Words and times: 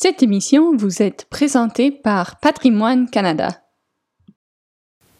Cette 0.00 0.22
émission 0.22 0.76
vous 0.76 1.02
est 1.02 1.24
présentée 1.28 1.90
par 1.90 2.38
Patrimoine 2.38 3.10
Canada. 3.10 3.64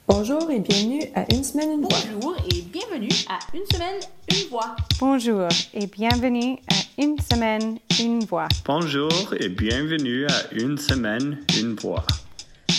Bonjour 0.06 0.48
et 0.52 0.60
bienvenue 0.60 1.02
à 1.16 1.24
Une 1.34 1.42
semaine, 1.42 1.70
une 1.72 1.80
voix. 1.80 1.98
Bonjour 2.12 2.36
et 2.46 2.62
bienvenue 2.62 3.08
à 3.28 3.40
Une 3.56 3.66
semaine, 3.66 4.00
une 4.30 4.48
voix. 4.48 4.76
Bonjour 5.00 5.48
et 5.74 5.86
bienvenue 5.88 6.58
à 6.70 7.02
Une 7.02 7.18
semaine, 7.18 7.78
une 8.00 8.20
voix. 8.20 8.46
Bonjour 8.64 9.34
et 9.40 9.48
bienvenue 9.48 10.26
à 10.28 10.54
Une 10.54 10.78
semaine, 10.78 11.38
une 11.58 11.74
voix. 11.74 12.04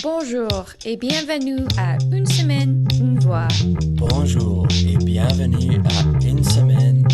Bonjour 0.02 0.70
et 0.86 0.96
bienvenue 0.96 1.66
à 1.78 1.98
Une 2.16 2.26
semaine, 2.26 2.88
une 2.98 3.20
voix. 3.20 3.50
Bonjour 3.90 4.66
et 4.88 4.96
bienvenue 5.04 5.82
à 5.84 6.26
Une 6.26 6.44
semaine, 6.46 7.06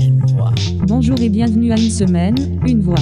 une 0.00 0.20
voix. 0.26 0.52
Bonjour 0.80 1.20
et 1.20 1.28
bienvenue 1.28 1.70
à 1.70 1.76
Une 1.76 1.90
semaine, 1.90 2.60
une 2.66 2.80
voix. 2.80 2.96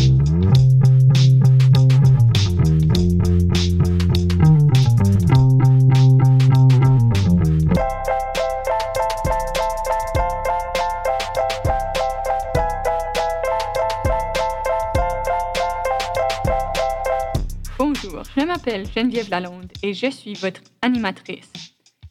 Je 18.36 18.44
m'appelle 18.44 18.84
Geneviève 18.94 19.30
Lalonde 19.30 19.70
et 19.82 19.94
je 19.94 20.10
suis 20.10 20.34
votre 20.34 20.60
animatrice. 20.82 21.52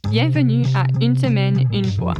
Bienvenue 0.10 0.64
à 0.76 0.86
Une 1.02 1.18
semaine, 1.18 1.68
une 1.74 1.86
voix. 1.86 2.14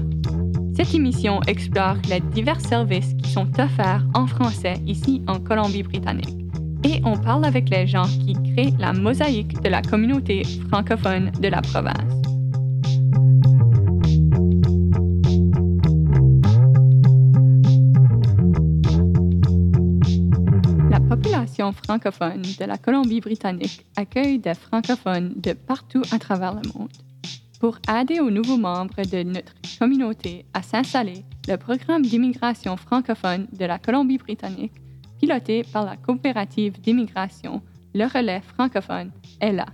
Cette 0.76 0.94
émission 0.94 1.42
explore 1.48 1.98
les 2.10 2.20
divers 2.20 2.60
services 2.60 3.14
qui 3.22 3.32
sont 3.32 3.48
offerts 3.60 4.06
en 4.14 4.28
français 4.28 4.76
ici 4.86 5.22
en 5.28 5.40
Colombie-Britannique. 5.40 6.46
Et 6.84 7.00
on 7.06 7.18
parle 7.18 7.46
avec 7.46 7.70
les 7.70 7.88
gens 7.88 8.08
qui 8.26 8.34
créent 8.54 8.74
la 8.78 8.92
mosaïque 8.92 9.62
de 9.62 9.70
la 9.70 9.82
communauté 9.82 10.44
francophone 10.70 11.32
de 11.40 11.48
la 11.48 11.62
province. 11.62 12.23
Francophone 21.72 22.42
de 22.42 22.66
la 22.66 22.78
Colombie-Britannique 22.78 23.86
accueille 23.96 24.40
des 24.40 24.54
francophones 24.54 25.34
de 25.36 25.54
partout 25.54 26.02
à 26.12 26.20
travers 26.20 26.56
le 26.56 26.62
monde. 26.76 26.92
Pour 27.60 27.78
aider 27.90 28.20
aux 28.20 28.30
nouveaux 28.30 28.58
membres 28.58 29.04
de 29.10 29.24
notre 29.24 29.54
communauté 29.80 30.46
à 30.54 30.62
s'installer, 30.62 31.24
le 31.48 31.56
programme 31.56 32.02
d'immigration 32.02 32.76
francophone 32.76 33.48
de 33.58 33.66
la 33.66 33.80
Colombie-Britannique, 33.80 34.74
piloté 35.20 35.64
par 35.72 35.86
la 35.86 35.96
coopérative 35.96 36.82
d'immigration 36.82 37.62
Le 37.94 38.06
Relais 38.06 38.42
francophone, 38.42 39.12
est 39.40 39.54
là. 39.54 39.68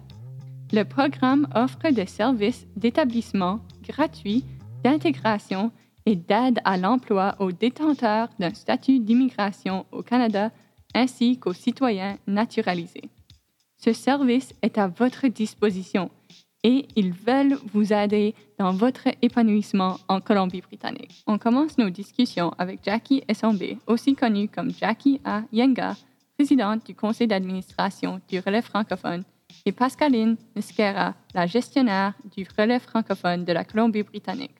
Le 0.72 0.84
programme 0.84 1.48
offre 1.56 1.90
des 1.92 2.06
services 2.06 2.68
d'établissement 2.76 3.62
gratuits, 3.88 4.46
d'intégration 4.84 5.72
et 6.06 6.16
d'aide 6.16 6.60
à 6.66 6.78
l'emploi 6.78 7.36
aux 7.40 7.52
détenteurs 7.52 8.30
d'un 8.40 8.54
statut 8.54 9.00
d'immigration 9.00 9.86
au 9.92 10.04
Canada 10.04 10.52
ainsi 10.94 11.38
qu'aux 11.38 11.54
citoyens 11.54 12.18
naturalisés. 12.28 13.10
Ce 13.78 13.94
service 13.94 14.54
est 14.62 14.78
à 14.78 14.88
votre 14.88 15.28
disposition 15.28 16.12
et 16.64 16.88
ils 16.96 17.14
veulent 17.14 17.58
vous 17.74 17.94
aider 17.94 18.36
dans 18.58 18.74
votre 18.74 19.08
épanouissement 19.22 19.98
en 20.08 20.20
Colombie-Britannique. 20.20 21.24
On 21.26 21.38
commence 21.38 21.78
nos 21.78 21.90
discussions 21.90 22.52
avec 22.58 22.82
Jackie 22.84 23.24
Essombe, 23.28 23.78
aussi 23.88 24.16
connue 24.16 24.50
comme 24.50 24.72
Jackie 24.72 25.22
A. 25.24 25.44
Yenga, 25.54 25.96
présidente 26.36 26.86
du 26.86 26.96
conseil 26.96 27.28
d'administration 27.28 28.20
du 28.28 28.40
relais 28.40 28.62
francophone, 28.62 29.24
et 29.66 29.72
Pascaline 29.72 30.38
Nisquera, 30.56 31.16
la 31.34 31.46
gestionnaire 31.48 32.14
du 32.36 32.46
relais 32.58 32.80
francophone 32.80 33.46
de 33.46 33.54
la 33.54 33.64
Colombie-Britannique. 33.64 34.56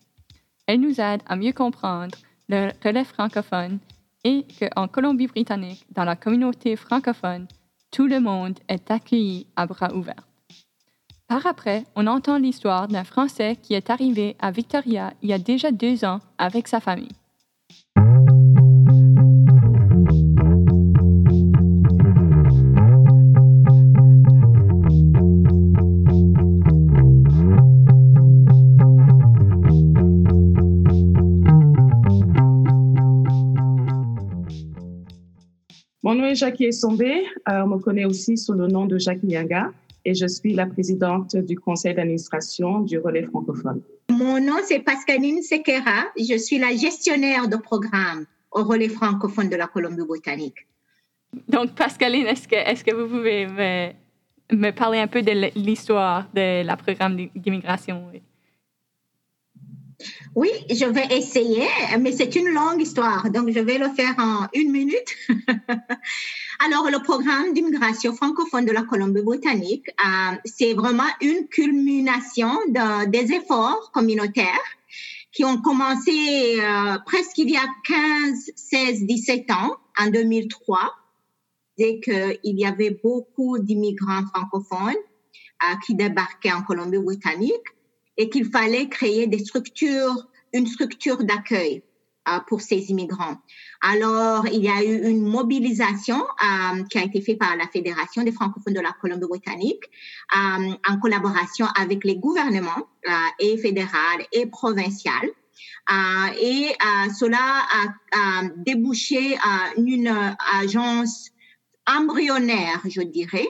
Elle 0.68 0.82
nous 0.82 1.00
aide 1.02 1.22
à 1.28 1.36
mieux 1.36 1.54
comprendre 1.54 2.16
le 2.48 2.72
relais 2.84 3.04
francophone 3.04 3.80
et 4.24 4.46
qu'en 4.60 4.88
Colombie-Britannique, 4.88 5.86
dans 5.92 6.04
la 6.04 6.16
communauté 6.16 6.76
francophone, 6.76 7.48
tout 7.92 8.08
le 8.08 8.20
monde 8.20 8.60
est 8.68 8.92
accueilli 8.92 9.48
à 9.56 9.66
bras 9.66 9.94
ouverts. 9.94 10.28
Par 11.28 11.46
après, 11.46 11.86
on 11.96 12.08
entend 12.08 12.38
l'histoire 12.38 12.88
d'un 12.88 13.04
Français 13.04 13.56
qui 13.62 13.76
est 13.76 13.90
arrivé 13.90 14.36
à 14.40 14.52
Victoria 14.52 15.14
il 15.22 15.30
y 15.30 15.34
a 15.34 15.38
déjà 15.38 15.72
deux 15.72 16.04
ans 16.04 16.20
avec 16.38 16.68
sa 16.68 16.80
famille. 16.80 17.12
Mon 36.30 36.34
nom 36.34 36.42
est 36.42 36.46
Jackie 36.46 36.66
Essombé. 36.66 37.26
Euh, 37.50 37.64
on 37.64 37.68
me 37.70 37.78
connaît 37.80 38.06
aussi 38.06 38.38
sous 38.38 38.54
le 38.54 38.68
nom 38.68 38.86
de 38.86 39.00
Jackie 39.00 39.30
Yanga 39.30 39.72
et 40.06 40.14
je 40.14 40.28
suis 40.28 40.54
la 40.54 40.68
présidente 40.68 41.36
du 41.36 41.58
conseil 41.58 41.96
d'administration 41.96 42.82
du 42.82 43.00
relais 43.00 43.24
francophone. 43.24 43.82
Mon 44.12 44.40
nom, 44.40 44.58
c'est 44.64 44.78
Pascaline 44.78 45.42
Sequera. 45.42 46.06
Je 46.16 46.38
suis 46.38 46.60
la 46.60 46.76
gestionnaire 46.76 47.48
de 47.48 47.56
programme 47.58 48.26
au 48.52 48.64
relais 48.64 48.90
francophone 48.90 49.50
de 49.50 49.56
la 49.56 49.66
Colombie-Britannique. 49.66 50.68
Donc, 51.48 51.74
Pascaline, 51.74 52.28
est-ce 52.28 52.48
que, 52.48 52.56
est 52.56 52.84
que 52.84 52.94
vous 52.94 53.08
pouvez 53.08 53.48
me, 53.48 53.90
me 54.56 54.70
parler 54.70 55.00
un 55.00 55.08
peu 55.08 55.24
de 55.24 55.32
l'histoire 55.56 56.28
de 56.36 56.64
la 56.64 56.78
programme 56.78 57.18
d'immigration? 57.36 58.04
Oui, 60.36 60.50
je 60.70 60.86
vais 60.86 61.08
essayer, 61.12 61.68
mais 62.00 62.12
c'est 62.12 62.36
une 62.36 62.48
longue 62.50 62.82
histoire, 62.82 63.30
donc 63.30 63.50
je 63.52 63.60
vais 63.60 63.78
le 63.78 63.90
faire 63.90 64.16
en 64.18 64.48
une 64.54 64.72
minute. 64.72 65.16
Alors, 66.66 66.90
le 66.90 67.02
programme 67.04 67.54
d'immigration 67.54 68.14
francophone 68.14 68.66
de 68.66 68.72
la 68.72 68.84
Colombie-Britannique, 68.84 69.88
euh, 69.90 70.36
c'est 70.46 70.74
vraiment 70.74 71.10
une 71.22 71.48
culmination 71.48 72.52
de, 72.70 73.08
des 73.08 73.34
efforts 73.34 73.92
communautaires 73.92 74.46
qui 75.32 75.46
ont 75.46 75.62
commencé 75.62 76.60
euh, 76.60 76.98
presque 77.06 77.38
il 77.38 77.52
y 77.52 77.58
a 77.58 77.66
15, 77.86 78.52
16, 78.56 79.06
17 79.06 79.52
ans, 79.52 79.78
en 79.98 80.10
2003, 80.10 80.80
dès 81.78 82.00
qu'il 82.00 82.40
y 82.44 82.66
avait 82.66 83.00
beaucoup 83.04 83.60
d'immigrants 83.60 84.26
francophones 84.34 84.96
euh, 84.96 85.76
qui 85.86 85.96
débarquaient 85.96 86.54
en 86.54 86.64
Colombie-Britannique 86.64 87.64
et 88.20 88.30
qu'il 88.30 88.46
fallait 88.46 88.90
créer 88.90 89.28
des 89.28 89.40
structures, 89.40 90.28
une 90.54 90.68
structure 90.68 91.24
d'accueil 91.24 91.82
euh, 92.28 92.40
pour 92.48 92.60
ces 92.60 92.92
immigrants. 92.92 93.38
Alors, 93.82 94.46
il 94.48 94.62
y 94.62 94.68
a 94.68 94.84
eu 94.84 95.10
une 95.10 95.26
mobilisation 95.26 96.18
euh, 96.18 96.84
qui 96.90 96.98
a 96.98 97.04
été 97.06 97.22
faite 97.22 97.40
par 97.40 97.56
la 97.56 97.66
Fédération 97.68 98.22
des 98.24 98.34
francophones 98.34 98.74
de 98.74 98.82
la 98.82 98.92
Colombie-Britannique 99.02 99.86
euh, 100.36 100.74
en 100.90 101.00
collaboration 101.00 101.66
avec 101.80 102.04
les 102.04 102.18
gouvernements 102.18 102.88
et 103.40 103.58
fédéral 103.58 104.26
et 104.34 104.46
provincial. 104.48 105.30
Et 106.42 106.68
cela 107.18 107.40
a, 107.40 108.42
a 108.42 108.44
débouché 108.58 109.38
une 109.78 110.14
agence 110.62 111.32
embryonnaire, 111.88 112.82
je 112.88 113.02
dirais, 113.02 113.48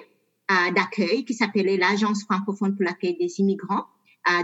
d'accueil 0.73 1.25
qui 1.25 1.33
s'appelait 1.33 1.75
l'Agence 1.75 2.23
francophone 2.23 2.75
pour 2.75 2.85
l'accueil 2.85 3.17
des 3.17 3.39
immigrants 3.39 3.87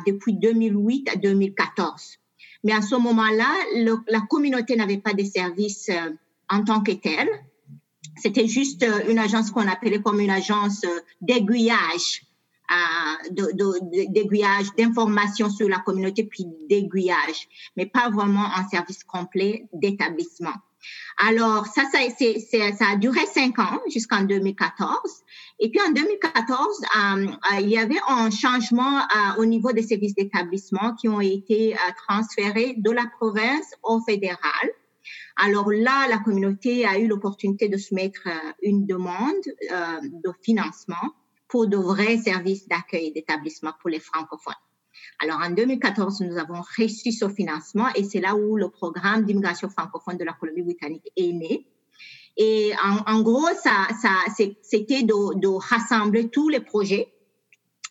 depuis 0.06 0.34
2008 0.34 1.10
à 1.10 1.16
2014. 1.16 2.20
Mais 2.66 2.74
à 2.74 2.82
ce 2.82 2.96
moment-là, 2.96 3.48
la 4.08 4.22
communauté 4.22 4.76
n'avait 4.76 4.98
pas 4.98 5.14
de 5.14 5.24
services 5.24 5.90
euh, 5.90 6.12
en 6.50 6.64
tant 6.64 6.82
que 6.82 6.94
tel. 6.94 7.30
C'était 8.18 8.48
juste 8.48 8.82
euh, 8.82 9.08
une 9.08 9.20
agence 9.20 9.52
qu'on 9.52 9.68
appelait 9.68 10.02
comme 10.02 10.20
une 10.20 10.32
agence 10.32 10.84
euh, 10.84 11.00
d'aiguillage, 11.22 12.24
d'aiguillage, 13.30 14.68
d'information 14.76 15.52
sur 15.52 15.70
la 15.70 15.78
communauté, 15.78 16.24
puis 16.24 16.46
d'aiguillage, 16.68 17.48
mais 17.78 17.86
pas 17.86 18.10
vraiment 18.10 18.46
un 18.56 18.68
service 18.68 19.04
complet 19.04 19.68
d'établissement. 19.72 20.56
Alors, 21.18 21.66
ça, 21.68 21.84
ça, 21.92 22.86
a 22.90 22.96
duré 22.98 23.26
cinq 23.26 23.58
ans 23.60 23.80
jusqu'en 23.90 24.24
2014. 24.24 24.98
Et 25.60 25.70
puis 25.70 25.80
en 25.82 25.92
2014, 25.92 26.82
euh, 26.84 27.28
euh, 27.28 27.60
il 27.62 27.70
y 27.70 27.78
avait 27.78 28.00
un 28.10 28.30
changement 28.30 29.00
euh, 29.00 29.42
au 29.42 29.46
niveau 29.46 29.72
des 29.72 29.84
services 29.84 30.14
d'établissement 30.14 30.94
qui 30.96 31.08
ont 31.08 31.22
été 31.22 31.76
transférés 32.06 32.76
de 32.78 32.92
la 32.92 33.06
province 33.18 33.74
au 33.84 34.02
fédéral. 34.02 34.70
Alors 35.38 35.72
là, 35.72 36.08
la 36.10 36.18
communauté 36.18 36.86
a 36.86 37.00
eu 37.00 37.08
l'opportunité 37.08 37.70
de 37.70 37.78
soumettre 37.78 38.28
une 38.62 38.86
demande 38.86 39.44
de 39.70 40.32
financement 40.42 41.14
pour 41.48 41.68
de 41.68 41.78
vrais 41.78 42.18
services 42.18 42.68
d'accueil 42.68 43.12
d'établissement 43.12 43.72
pour 43.80 43.90
les 43.90 44.00
francophones. 44.00 44.54
Alors, 45.20 45.40
en 45.42 45.52
2014, 45.52 46.22
nous 46.22 46.38
avons 46.38 46.62
reçu 46.78 47.12
ce 47.12 47.30
financement 47.30 47.88
et 47.96 48.04
c'est 48.04 48.22
là 48.22 48.36
où 48.36 48.58
le 48.58 48.70
programme 48.70 49.26
d'immigration 49.26 49.70
francophone 49.70 50.18
de 50.18 50.24
la 50.24 50.34
Colombie-Britannique 50.34 51.12
est 51.16 51.32
né. 51.32 51.68
Et 52.38 52.74
en, 53.08 53.22
gros, 53.22 53.48
ça, 53.64 53.88
c'était 54.62 55.04
de, 55.04 55.48
rassembler 55.48 56.30
tous 56.30 56.50
les 56.50 56.60
projets 56.60 57.14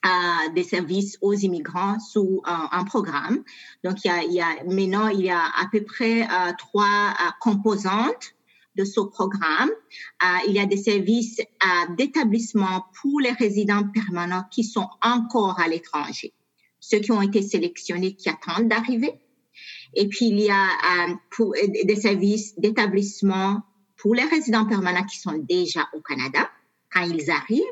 euh, 0.05 0.53
des 0.55 0.65
services 0.65 1.17
aux 1.23 1.33
immigrants 1.33 1.99
sous 1.99 2.43
un, 2.45 2.85
programme. 2.85 3.43
Donc, 3.85 4.05
il 4.05 4.33
y, 4.33 4.41
a, 4.41 4.62
maintenant, 4.65 5.09
il 5.09 5.23
y 5.23 5.31
a 5.31 5.41
à 5.41 5.67
peu 5.73 5.83
près 5.83 6.25
euh, 6.25 6.53
trois 6.59 6.85
euh, 6.85 7.31
composantes 7.41 8.35
de 8.77 8.85
ce 8.85 9.01
programme. 9.01 9.71
Il 10.47 10.53
y 10.53 10.59
a 10.59 10.67
des 10.67 10.77
services 10.77 11.41
d'établissement 11.97 12.85
pour 13.01 13.21
les 13.21 13.31
résidents 13.31 13.85
permanents 13.89 14.45
qui 14.51 14.65
sont 14.65 14.89
encore 15.01 15.61
à 15.61 15.69
l'étranger, 15.69 16.35
ceux 16.89 16.99
qui 16.99 17.13
ont 17.13 17.23
été 17.23 17.43
sélectionnés 17.43 18.15
qui 18.15 18.29
attendent 18.29 18.69
d'arriver. 18.69 19.13
Et 19.95 20.09
puis, 20.09 20.27
il 20.27 20.41
y 20.41 20.51
a 20.51 20.65
euh, 20.65 21.15
pour, 21.31 21.55
des 21.85 21.97
services 21.97 22.59
d'établissement 22.59 23.63
pour 23.97 24.15
les 24.15 24.25
résidents 24.25 24.67
permanents 24.67 25.05
qui 25.05 25.19
sont 25.19 25.39
déjà 25.39 25.89
au 25.95 26.01
Canada 26.01 26.51
quand 26.93 27.03
ils 27.03 27.31
arrivent. 27.31 27.63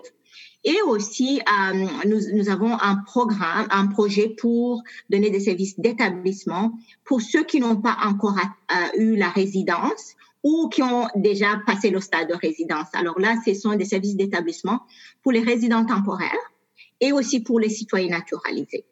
Et 0.64 0.80
aussi, 0.86 1.40
euh, 1.40 1.86
nous, 2.06 2.48
avons 2.48 2.78
un 2.80 2.96
programme, 2.96 3.66
un 3.70 3.88
projet 3.88 4.28
pour 4.28 4.82
donner 5.10 5.28
des 5.30 5.40
services 5.40 5.78
d'établissement 5.78 6.72
pour 7.04 7.20
ceux 7.20 7.42
qui 7.42 7.58
n'ont 7.58 7.80
pas 7.80 7.96
encore 8.04 8.38
euh, 8.38 8.98
eu 8.98 9.16
la 9.16 9.28
résidence 9.28 10.14
ou 10.44 10.68
qui 10.68 10.82
ont 10.82 11.08
déjà 11.16 11.60
passé 11.66 11.90
le 11.90 12.00
stade 12.00 12.28
de 12.28 12.34
résidence. 12.34 12.86
Alors 12.92 13.18
là, 13.18 13.34
ce 13.44 13.54
sont 13.54 13.74
des 13.74 13.84
services 13.84 14.16
d'établissement 14.16 14.82
pour 15.22 15.32
les 15.32 15.40
résidents 15.40 15.84
temporaires 15.84 16.52
et 17.00 17.12
aussi 17.12 17.40
pour 17.40 17.58
les 17.58 17.68
citoyens 17.68 18.10
naturalisés. 18.10 18.84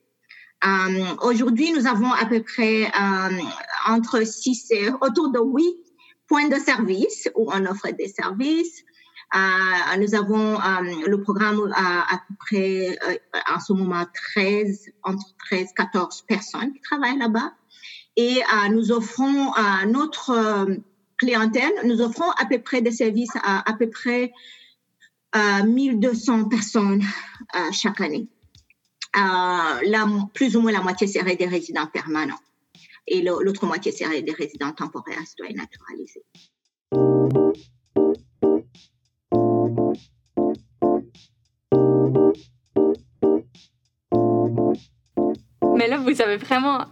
Euh, 0.65 1.05
Aujourd'hui, 1.23 1.73
nous 1.73 1.87
avons 1.87 2.13
à 2.13 2.27
peu 2.27 2.43
près 2.43 2.85
euh, 2.85 3.39
entre 3.89 4.27
6 4.27 4.71
et 4.73 4.89
autour 5.01 5.31
de 5.31 5.41
8 5.41 5.65
points 6.29 6.49
de 6.49 6.57
service 6.57 7.29
où 7.35 7.51
on 7.53 7.65
offre 7.67 7.91
des 7.97 8.09
services. 8.09 8.85
Euh, 9.35 9.97
nous 9.99 10.15
avons 10.15 10.61
euh, 10.61 11.07
le 11.07 11.23
programme 11.23 11.73
à, 11.75 12.21
peu 12.29 12.35
près 12.39 12.99
euh, 13.09 13.17
en 13.55 13.61
ce 13.61 13.73
moment 13.73 14.05
13, 14.35 14.91
entre 15.05 15.25
13 15.47 15.69
14 15.77 16.23
personnes 16.23 16.73
qui 16.73 16.81
travaillent 16.81 17.19
là-bas. 17.19 17.53
Et 18.17 18.43
euh, 18.43 18.69
nous 18.71 18.93
offrons 18.93 19.53
à 19.53 19.87
notre 19.87 20.67
clientèle, 21.17 21.73
nous 21.85 22.01
offrons 22.01 22.31
à 22.33 22.45
peu 22.47 22.59
près 22.59 22.83
des 22.83 22.91
services 22.91 23.35
à 23.43 23.71
à 23.71 23.75
peu 23.75 23.89
près 23.89 24.33
euh, 25.37 25.65
1200 25.65 26.49
personnes 26.49 27.03
chaque 27.73 28.01
année. 28.01 28.29
Euh, 29.17 30.21
plus 30.35 30.57
ou 30.57 30.61
moins 30.61 30.73
la 30.73 30.81
moitié 30.81 31.07
serait 31.07 31.37
des 31.37 31.47
résidents 31.47 31.87
permanents 31.87 32.39
et 33.07 33.23
l'autre 33.23 33.67
moitié 33.67 33.91
serait 33.93 34.23
des 34.23 34.33
résidents 34.33 34.73
temporaires, 34.73 35.27
citoyens 35.27 35.57
naturalisés. 35.57 36.25
Mais 45.77 45.89
là, 45.89 45.99
vous 45.99 46.21
avez 46.21 46.37
vraiment 46.37 46.87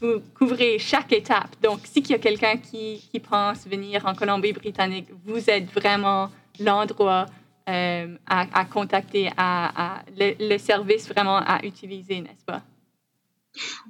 vous 0.00 0.20
couvrez 0.34 0.78
chaque 0.78 1.12
étape. 1.12 1.56
Donc, 1.62 1.80
si 1.84 2.00
il 2.00 2.10
y 2.10 2.14
a 2.14 2.18
quelqu'un 2.18 2.56
qui, 2.56 3.02
pense 3.28 3.66
venir 3.66 4.06
en 4.06 4.14
Colombie-Britannique, 4.14 5.08
vous 5.26 5.50
êtes 5.50 5.70
vraiment 5.72 6.30
l'endroit 6.58 7.26
euh, 7.70 8.16
à, 8.26 8.64
contacter, 8.64 9.30
à, 9.36 9.98
à 9.98 10.02
le, 10.16 10.58
service 10.58 11.08
vraiment 11.08 11.36
à 11.36 11.64
utiliser, 11.64 12.20
n'est-ce 12.20 12.44
pas? 12.44 12.62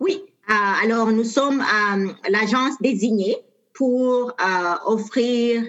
Oui. 0.01 0.21
Euh, 0.51 0.85
alors, 0.85 1.11
nous 1.13 1.25
sommes 1.25 1.61
euh, 1.61 2.13
l'agence 2.29 2.75
désignée 2.81 3.37
pour 3.73 4.35
offrir 4.85 5.65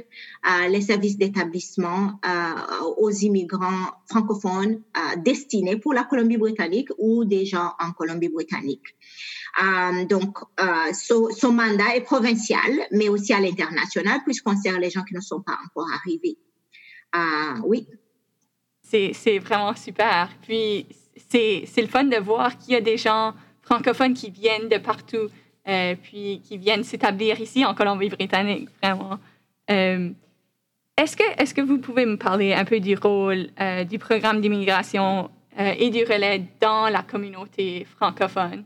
les 0.69 0.81
services 0.81 1.17
d'établissement 1.17 2.19
aux 2.97 3.09
immigrants 3.09 3.87
francophones 4.09 4.81
destinés 5.19 5.77
pour 5.77 5.93
la 5.93 6.03
Colombie-Britannique 6.03 6.89
ou 6.97 7.23
des 7.23 7.45
gens 7.45 7.71
en 7.79 7.93
Colombie-Britannique. 7.93 8.83
donc, 10.09 10.39
ce, 10.59 11.47
mandat 11.47 11.95
est 11.95 12.01
provincial, 12.01 12.71
mais 12.91 13.07
aussi 13.07 13.31
à 13.31 13.39
l'international, 13.39 14.19
puisqu'on 14.25 14.57
sert 14.57 14.77
les 14.77 14.89
gens 14.89 15.03
qui 15.03 15.13
ne 15.13 15.21
sont 15.21 15.41
pas 15.41 15.57
encore 15.65 15.87
arrivés. 15.93 16.37
oui. 17.63 17.87
C'est 18.91 19.39
vraiment 19.39 19.73
super. 19.75 20.29
Puis, 20.41 20.85
c'est 21.29 21.65
le 21.77 21.87
fun 21.87 22.03
de 22.03 22.17
voir 22.17 22.57
qu'il 22.57 22.73
y 22.73 22.75
a 22.75 22.81
des 22.81 22.97
gens 22.97 23.33
francophones 23.61 24.13
qui 24.13 24.29
viennent 24.29 24.67
de 24.67 24.77
partout 24.77 25.29
euh, 25.67 25.95
puis 26.01 26.41
qui 26.43 26.57
viennent 26.57 26.83
s'établir 26.83 27.39
ici 27.39 27.63
en 27.63 27.73
Colombie-Britannique, 27.73 28.67
vraiment. 28.81 29.19
Euh, 29.69 30.09
est-ce 30.97 31.15
que, 31.15 31.23
est 31.41 31.53
que 31.53 31.61
vous 31.61 31.77
pouvez 31.77 32.05
me 32.05 32.17
parler 32.17 32.53
un 32.53 32.65
peu 32.65 32.79
du 32.79 32.95
rôle 32.95 33.47
euh, 33.59 33.83
du 33.83 33.99
programme 33.99 34.41
d'immigration 34.41 35.29
et 35.57 35.89
du 35.89 36.05
relais 36.05 36.43
dans 36.61 36.87
la 36.87 37.03
communauté 37.03 37.85
francophone? 37.97 38.63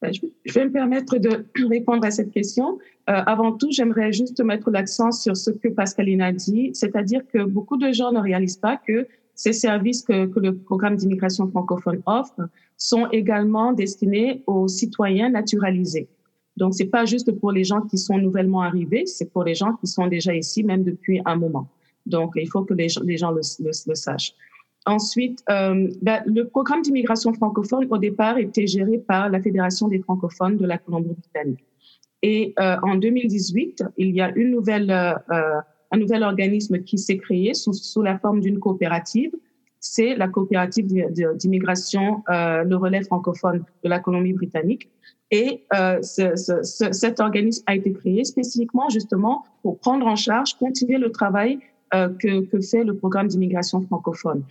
Ben, 0.00 0.12
je 0.12 0.52
vais 0.52 0.66
me 0.66 0.70
permettre 0.70 1.18
de 1.18 1.44
répondre 1.68 2.06
à 2.06 2.12
cette 2.12 2.30
question. 2.30 2.78
Euh, 3.08 3.22
avant 3.26 3.52
tout, 3.52 3.68
j'aimerais 3.70 4.12
juste 4.12 4.40
mettre 4.42 4.70
l'accent 4.70 5.12
sur 5.12 5.36
ce 5.36 5.50
que 5.50 5.68
Pascaline 5.68 6.22
a 6.22 6.32
dit, 6.32 6.70
c'est-à-dire 6.74 7.22
que 7.32 7.44
beaucoup 7.44 7.76
de 7.76 7.92
gens 7.92 8.10
ne 8.10 8.18
réalisent 8.20 8.56
pas 8.56 8.76
que 8.76 9.06
ces 9.34 9.52
services 9.52 10.02
que, 10.02 10.26
que 10.26 10.40
le 10.40 10.56
programme 10.56 10.96
d'immigration 10.96 11.46
francophone 11.48 12.02
offre 12.06 12.48
sont 12.76 13.06
également 13.10 13.72
destinés 13.72 14.42
aux 14.46 14.66
citoyens 14.66 15.30
naturalisés. 15.30 16.08
Donc, 16.56 16.74
c'est 16.74 16.86
pas 16.86 17.04
juste 17.04 17.30
pour 17.32 17.52
les 17.52 17.64
gens 17.64 17.82
qui 17.82 17.98
sont 17.98 18.18
nouvellement 18.18 18.62
arrivés, 18.62 19.04
c'est 19.06 19.30
pour 19.30 19.44
les 19.44 19.54
gens 19.54 19.74
qui 19.74 19.86
sont 19.86 20.06
déjà 20.06 20.34
ici, 20.34 20.64
même 20.64 20.82
depuis 20.82 21.20
un 21.26 21.36
moment. 21.36 21.68
Donc, 22.06 22.32
il 22.36 22.48
faut 22.48 22.62
que 22.62 22.74
les 22.74 22.88
gens, 22.88 23.30
le, 23.30 23.40
le 23.62 23.94
sachent. 23.94 24.34
Ensuite, 24.86 25.42
euh, 25.50 25.88
ben, 26.00 26.22
le 26.26 26.44
programme 26.44 26.80
d'immigration 26.80 27.32
francophone, 27.34 27.86
au 27.90 27.98
départ, 27.98 28.38
était 28.38 28.66
géré 28.66 28.98
par 28.98 29.28
la 29.28 29.40
Fédération 29.40 29.88
des 29.88 29.98
francophones 29.98 30.56
de 30.56 30.64
la 30.64 30.78
Colombie-Britannique. 30.78 31.65
Et 32.28 32.54
euh, 32.58 32.74
en 32.82 32.96
2018, 32.96 33.84
il 33.98 34.10
y 34.10 34.20
a 34.20 34.32
nouvelle, 34.32 34.90
euh, 34.90 35.60
un 35.92 35.96
nouvel 35.96 36.24
organisme 36.24 36.82
qui 36.82 36.98
s'est 36.98 37.18
créé 37.18 37.54
sous, 37.54 38.02
la 38.02 38.18
forme 38.18 38.40
d'une 38.40 38.58
coopérative 38.58 39.30
c'est 39.78 40.16
la 40.16 40.26
coopérative 40.26 40.86
d'immigration, 41.36 42.24
euh, 42.28 42.64
le 42.64 42.74
relais 42.74 43.04
francophone 43.04 43.64
de 43.84 43.88
la 43.88 44.00
Colombie-Britannique. 44.00 44.90
Et 45.30 45.64
euh, 45.74 46.02
ce, 46.02 46.34
ce, 46.34 46.92
cet 46.92 47.20
organisme 47.20 47.62
a 47.66 47.76
été 47.76 47.92
créé 47.92 48.24
spécifiquement 48.24 48.88
justement 48.88 49.44
pour 49.62 49.78
prendre 49.78 50.06
en 50.06 50.16
charge, 50.16 50.54
continuer 50.54 50.98
le 50.98 51.12
travail 51.12 51.60
euh, 51.94 52.08
que, 52.20 52.60
fait 52.60 52.82
le 52.82 52.96
programme 52.96 53.28
d'immigration 53.28 53.80
francophone. 53.82 54.42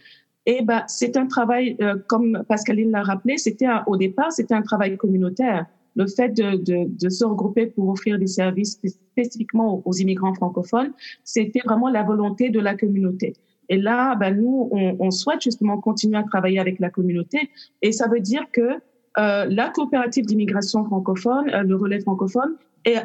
Et 0.46 0.62
ben, 0.64 0.84
c'est 0.88 1.18
un 1.18 1.26
travail, 1.26 1.76
euh, 1.82 1.96
comme 2.08 2.44
Pascaline 2.48 2.92
l'a 2.92 3.04
rappelé, 3.04 3.38
c'était 3.38 3.68
au 3.88 3.98
départ, 3.98 4.32
c'était 4.32 4.54
un 4.54 4.62
travail 4.62 4.96
communautaire. 4.96 5.66
Le 5.96 6.08
fait 6.08 6.30
de, 6.30 6.58
de, 6.58 6.88
de, 6.88 7.10
se 7.10 7.24
regrouper 7.24 7.68
pour 7.68 7.90
offrir 7.90 8.20
des 8.20 8.28
services 8.28 8.80
spécifiquement 8.86 9.82
aux, 9.86 9.94
immigrants 9.94 10.34
francophones, 10.34 10.92
c'était 11.24 11.62
vraiment 11.66 11.90
la 11.90 12.04
volonté 12.04 12.50
de 12.50 12.60
la 12.60 12.76
communauté. 12.76 13.34
Et 13.70 13.78
là, 13.78 14.16
ben, 14.16 14.36
nous, 14.36 14.70
on, 14.72 14.98
on, 15.00 15.12
souhaite 15.12 15.42
justement 15.42 15.80
continuer 15.80 16.18
à 16.18 16.24
travailler 16.24 16.60
avec 16.60 16.80
la 16.80 16.90
communauté. 16.90 17.50
Et 17.82 17.92
ça 17.92 18.08
veut 18.08 18.20
dire 18.20 18.44
que 18.52 18.80
euh, 19.18 19.46
la 19.46 19.70
coopérative 19.70 20.26
d'immigration 20.26 20.84
francophone, 20.84 21.50
euh, 21.54 21.64
le 21.64 21.76
relais 21.76 22.02
francophone, 22.02 22.56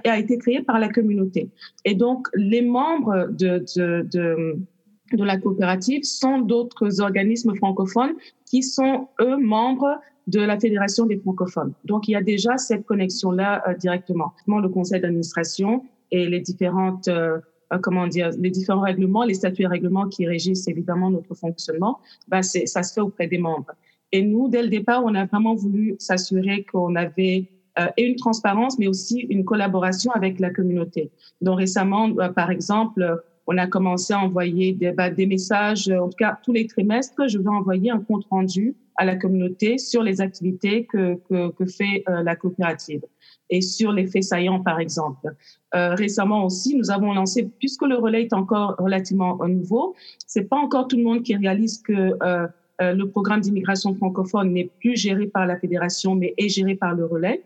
a 0.04 0.18
été 0.18 0.36
créée 0.36 0.60
par 0.60 0.78
la 0.78 0.90
communauté. 0.90 1.48
Et 1.86 1.94
donc, 1.94 2.28
les 2.34 2.60
membres 2.60 3.28
de, 3.30 3.64
de, 3.76 4.06
de, 4.12 4.58
de 5.12 5.24
la 5.24 5.38
coopérative 5.38 6.02
sont 6.04 6.40
d'autres 6.40 7.00
organismes 7.00 7.54
francophones 7.56 8.12
qui 8.44 8.62
sont, 8.62 9.08
eux, 9.20 9.36
membres 9.38 9.98
de 10.26 10.40
la 10.40 10.58
Fédération 10.58 11.06
des 11.06 11.18
francophones. 11.18 11.72
Donc, 11.84 12.08
il 12.08 12.12
y 12.12 12.16
a 12.16 12.22
déjà 12.22 12.56
cette 12.56 12.84
connexion-là 12.84 13.62
euh, 13.68 13.74
directement. 13.74 14.32
Le 14.46 14.68
conseil 14.68 15.00
d'administration 15.00 15.84
et 16.10 16.26
les 16.26 16.40
différentes 16.40 17.08
euh, 17.08 17.38
euh, 17.72 17.78
comment 17.78 18.06
dire, 18.06 18.30
les 18.38 18.50
différents 18.50 18.80
règlements, 18.80 19.24
les 19.24 19.34
statuts 19.34 19.62
et 19.62 19.66
règlements 19.66 20.08
qui 20.08 20.26
régissent 20.26 20.66
évidemment 20.66 21.10
notre 21.10 21.34
fonctionnement, 21.34 22.00
ben 22.28 22.42
c'est, 22.42 22.66
ça 22.66 22.82
se 22.82 22.92
fait 22.92 23.00
auprès 23.00 23.28
des 23.28 23.38
membres. 23.38 23.72
Et 24.12 24.22
nous, 24.22 24.48
dès 24.48 24.62
le 24.62 24.68
départ, 24.68 25.04
on 25.04 25.14
a 25.14 25.24
vraiment 25.26 25.54
voulu 25.54 25.94
s'assurer 25.98 26.64
qu'on 26.64 26.96
avait 26.96 27.48
euh, 27.78 27.86
une 27.96 28.16
transparence, 28.16 28.78
mais 28.78 28.88
aussi 28.88 29.20
une 29.30 29.44
collaboration 29.44 30.10
avec 30.12 30.40
la 30.40 30.50
communauté. 30.50 31.12
Donc 31.40 31.58
récemment, 31.58 32.10
euh, 32.18 32.28
par 32.28 32.50
exemple, 32.50 33.22
on 33.46 33.58
a 33.58 33.66
commencé 33.66 34.12
à 34.12 34.20
envoyer 34.20 34.72
des, 34.72 34.92
bah, 34.92 35.10
des 35.10 35.26
messages, 35.26 35.88
en 35.88 36.08
tout 36.08 36.16
cas 36.16 36.38
tous 36.42 36.52
les 36.52 36.66
trimestres, 36.66 37.28
je 37.28 37.38
vais 37.38 37.48
envoyer 37.48 37.90
un 37.90 38.00
compte 38.00 38.24
rendu 38.30 38.74
à 38.96 39.04
la 39.04 39.16
communauté 39.16 39.78
sur 39.78 40.02
les 40.02 40.20
activités 40.20 40.84
que, 40.84 41.16
que, 41.28 41.50
que 41.50 41.66
fait 41.66 42.04
euh, 42.08 42.22
la 42.22 42.36
coopérative 42.36 43.02
et 43.50 43.60
sur 43.60 43.92
les 43.92 44.06
faits 44.06 44.22
saillants, 44.22 44.60
par 44.60 44.80
exemple. 44.80 45.34
Euh, 45.74 45.94
récemment 45.94 46.44
aussi, 46.44 46.76
nous 46.76 46.90
avons 46.90 47.12
lancé, 47.12 47.50
puisque 47.58 47.82
le 47.82 47.96
relais 47.96 48.22
est 48.22 48.32
encore 48.32 48.76
relativement 48.78 49.38
nouveau, 49.46 49.94
c'est 50.26 50.44
pas 50.44 50.56
encore 50.56 50.88
tout 50.88 50.96
le 50.96 51.02
monde 51.02 51.22
qui 51.22 51.36
réalise 51.36 51.82
que 51.82 51.92
euh, 51.92 52.46
euh, 52.80 52.94
le 52.94 53.08
programme 53.10 53.40
d'immigration 53.40 53.94
francophone 53.94 54.52
n'est 54.52 54.70
plus 54.80 54.96
géré 54.96 55.26
par 55.26 55.46
la 55.46 55.58
fédération, 55.58 56.14
mais 56.14 56.34
est 56.38 56.48
géré 56.48 56.76
par 56.76 56.94
le 56.94 57.04
relais. 57.04 57.42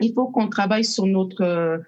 Il 0.00 0.12
faut 0.12 0.26
qu'on 0.26 0.48
travaille 0.48 0.84
sur 0.84 1.06
notre 1.06 1.82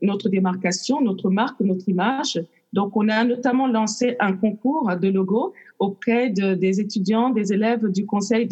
notre 0.00 0.28
démarcation, 0.28 1.00
notre 1.00 1.30
marque, 1.30 1.60
notre 1.60 1.88
image. 1.88 2.40
Donc, 2.72 2.96
on 2.96 3.08
a 3.08 3.24
notamment 3.24 3.66
lancé 3.66 4.16
un 4.18 4.32
concours 4.32 4.90
de 4.96 5.08
logos 5.08 5.52
auprès 5.78 6.30
de, 6.30 6.54
des 6.54 6.80
étudiants, 6.80 7.30
des 7.30 7.52
élèves 7.52 7.90
du 7.90 8.06
conseil, 8.06 8.48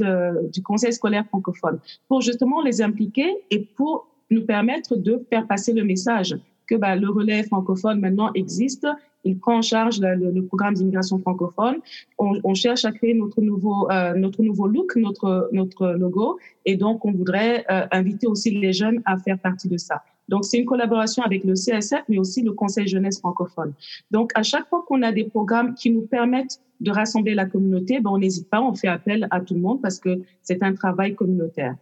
scolaire 0.91 1.27
francophone 1.27 1.79
pour 2.09 2.21
justement 2.21 2.63
les 2.63 2.83
impliquer 2.83 3.35
et 3.51 3.61
pour 3.61 4.09
nous 4.31 4.45
permettre 4.45 4.97
de 4.97 5.25
faire 5.31 5.47
passer 5.47 5.73
le 5.73 5.85
message 5.85 6.37
que 6.67 6.77
bah, 6.77 6.95
le 6.95 7.09
relais 7.09 7.43
francophone 7.43 8.01
maintenant 8.01 8.31
existe. 8.35 8.87
Il 9.25 9.39
prend 9.39 9.59
en 9.59 9.63
charge 9.63 10.01
le, 10.01 10.41
programme 10.43 10.75
d'immigration 10.75 11.19
francophone. 11.19 11.77
On, 12.19 12.55
cherche 12.55 12.85
à 12.85 12.93
créer 12.93 13.13
notre 13.13 13.41
nouveau, 13.43 13.91
euh, 13.91 14.15
look, 14.15 14.97
notre, 14.97 15.51
notre 15.53 15.89
logo. 15.93 16.39
Et 16.65 16.77
donc, 16.77 17.05
on 17.05 17.13
voudrait 17.13 17.65
euh, 17.71 17.87
inviter 17.91 18.27
aussi 18.27 18.51
les 18.51 18.73
jeunes 18.73 19.03
à 19.05 19.19
faire 19.19 19.39
partie 19.39 19.69
de 19.69 19.77
ça. 19.77 20.03
Donc, 20.31 20.45
c'est 20.45 20.59
une 20.59 20.65
collaboration 20.65 21.25
avec 21.25 21.43
le 21.43 21.55
CSF, 21.55 22.05
mais 22.09 22.19
aussi 22.19 22.41
le 22.43 22.53
Conseil 22.53 22.87
jeunesse 22.87 23.19
francophone. 23.19 23.75
Donc, 24.13 24.31
à 24.37 24.45
chaque 24.45 24.69
fois 24.69 24.85
qu'on 24.87 25.03
a 25.03 25.11
des 25.11 25.25
programmes 25.25 25.75
qui 25.75 25.91
nous 25.91 26.07
permettent 26.07 26.61
de 26.79 26.93
rassembler 26.93 27.35
la 27.35 27.47
communauté, 27.47 27.99
ben, 27.99 28.11
on 28.11 28.19
n'hésite 28.19 28.49
pas, 28.49 28.63
on 28.63 28.73
fait 28.73 28.87
appel 28.87 29.27
à 29.33 29.41
tout 29.41 29.55
le 29.55 29.61
monde 29.61 29.83
parce 29.83 29.99
que 29.99 30.21
c'est 30.41 30.63
un 30.63 30.73
travail 30.73 31.17
communautaire. 31.17 31.75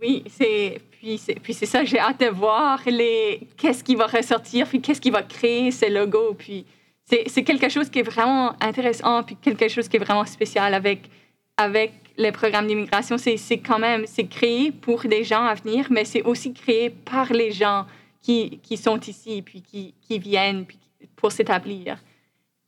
Oui, 0.00 0.22
c'est 0.28 0.80
puis 0.92 1.16
c'est 1.18 1.40
puis 1.40 1.54
c'est 1.54 1.66
ça. 1.66 1.82
J'ai 1.82 1.98
hâte 1.98 2.20
de 2.20 2.26
voir 2.28 2.80
les 2.86 3.48
qu'est-ce 3.56 3.82
qui 3.82 3.96
va 3.96 4.06
ressortir, 4.06 4.68
puis 4.68 4.80
qu'est-ce 4.80 5.00
qui 5.00 5.10
va 5.10 5.22
créer 5.22 5.70
ce 5.72 5.90
logo. 5.92 6.34
Puis 6.36 6.66
c'est 7.06 7.42
quelque 7.42 7.68
chose 7.68 7.88
qui 7.88 8.00
est 8.00 8.08
vraiment 8.14 8.52
intéressant, 8.60 9.24
puis 9.24 9.34
quelque 9.36 9.68
chose 9.68 9.88
qui 9.88 9.96
est 9.96 10.04
vraiment 10.04 10.26
spécial 10.26 10.74
avec 10.74 11.10
avec 11.56 12.07
le 12.18 12.30
programme 12.32 12.66
d'immigration. 12.66 13.16
C'est 13.16 13.58
quand 13.58 13.78
même 13.78 14.04
c'est 14.06 14.26
créé 14.26 14.72
pour 14.72 15.00
des 15.02 15.24
gens 15.24 15.44
à 15.44 15.54
venir, 15.54 15.86
mais 15.90 16.04
c'est 16.04 16.22
aussi 16.22 16.52
créé 16.52 16.90
par 16.90 17.32
les 17.32 17.52
gens 17.52 17.86
qui 18.20 18.58
qui 18.62 18.76
sont 18.76 19.00
ici, 19.00 19.42
puis 19.42 19.62
qui 19.62 19.94
qui 20.06 20.18
viennent 20.18 20.66
puis 20.66 20.78
pour 21.16 21.32
s'établir. 21.32 21.98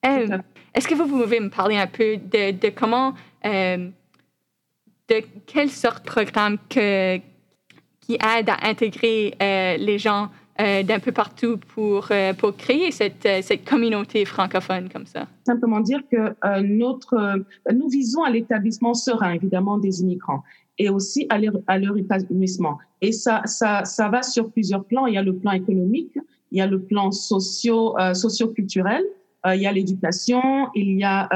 Euh, 0.06 0.38
Est-ce 0.74 0.88
que 0.88 0.94
vous 0.94 1.06
pouvez 1.06 1.40
me 1.40 1.50
parler 1.50 1.76
un 1.76 1.86
peu 1.86 2.16
de 2.16 2.52
de 2.52 2.68
comment 2.70 3.14
euh, 3.44 3.90
de 5.10 5.22
quelle 5.46 5.70
sorte 5.70 6.04
de 6.04 6.10
programme 6.10 6.56
que, 6.68 7.18
qui 8.00 8.14
aide 8.14 8.48
à 8.48 8.66
intégrer 8.66 9.34
euh, 9.42 9.76
les 9.76 9.98
gens 9.98 10.30
d'un 10.82 10.98
peu 10.98 11.12
partout 11.12 11.58
pour, 11.74 12.08
euh, 12.10 12.34
pour 12.34 12.56
créer 12.56 12.90
cette, 12.90 13.24
euh, 13.26 13.40
cette 13.42 13.64
communauté 13.64 14.24
francophone 14.24 14.88
comme 14.92 15.06
ça? 15.06 15.26
Simplement 15.46 15.80
dire 15.80 16.02
que 16.10 16.34
euh, 16.44 16.60
notre, 16.62 17.14
euh, 17.14 17.72
nous 17.72 17.88
visons 17.88 18.22
à 18.22 18.30
l'établissement 18.30 18.94
serein, 18.94 19.32
évidemment, 19.32 19.78
des 19.78 20.00
immigrants 20.02 20.42
et 20.78 20.88
aussi 20.88 21.26
à 21.28 21.38
leur, 21.38 21.54
à 21.66 21.78
leur 21.78 21.96
épanouissement. 21.96 22.78
Et 23.00 23.12
ça, 23.12 23.42
ça, 23.44 23.84
ça 23.84 24.08
va 24.08 24.22
sur 24.22 24.50
plusieurs 24.50 24.84
plans. 24.84 25.06
Il 25.06 25.14
y 25.14 25.18
a 25.18 25.22
le 25.22 25.34
plan 25.34 25.52
économique, 25.52 26.18
il 26.52 26.58
y 26.58 26.60
a 26.60 26.66
le 26.66 26.80
plan 26.80 27.10
socio, 27.10 27.98
euh, 27.98 28.14
socio-culturel, 28.14 29.04
il 29.46 29.62
y 29.62 29.66
a 29.66 29.72
l'éducation, 29.72 30.68
il 30.74 30.98
y 30.98 31.02
a 31.02 31.26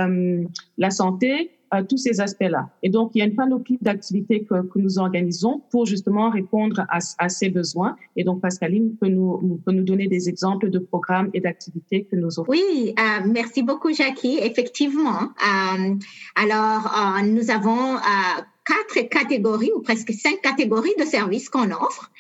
la 0.77 0.91
santé, 0.91 1.53
tous 1.83 1.97
ces 1.97 2.21
aspects-là. 2.21 2.71
Et 2.83 2.91
donc, 2.91 3.13
il 3.15 3.19
y 3.19 3.23
a 3.23 3.25
une 3.25 3.35
panoplie 3.35 3.79
d'activités 3.81 4.45
que, 4.45 4.55
nous 4.77 4.99
organisons 4.99 5.63
pour 5.71 5.87
justement 5.87 6.31
répondre 6.31 6.85
à, 6.89 7.29
ces 7.29 7.49
besoins. 7.49 7.97
Et 8.17 8.25
donc, 8.25 8.41
Pascaline 8.41 8.97
peut 8.97 9.09
nous, 9.09 9.61
peut 9.65 9.73
nous 9.73 9.85
donner 9.85 10.09
des 10.09 10.29
exemples 10.29 10.71
de 10.71 10.79
programmes 10.79 11.31
et 11.33 11.41
d'activités 11.41 12.05
que 12.05 12.17
nous 12.17 12.39
offrons. 12.39 12.53
Oui, 12.53 12.95
euh, 12.99 13.27
merci 13.27 13.63
beaucoup, 13.63 13.93
Jackie. 13.93 14.39
Effectivement. 14.41 15.23
Euh, 15.23 15.95
alors, 16.37 16.87
euh, 16.87 17.23
nous 17.27 17.51
avons 17.51 17.97
quatre 18.67 19.09
catégories 19.09 19.71
ou 19.77 19.81
presque 19.81 20.13
cinq 20.13 20.41
catégories 20.43 20.95
de 20.99 21.05
services 21.05 21.49
qu'on 21.51 21.71
offre. 21.71 22.11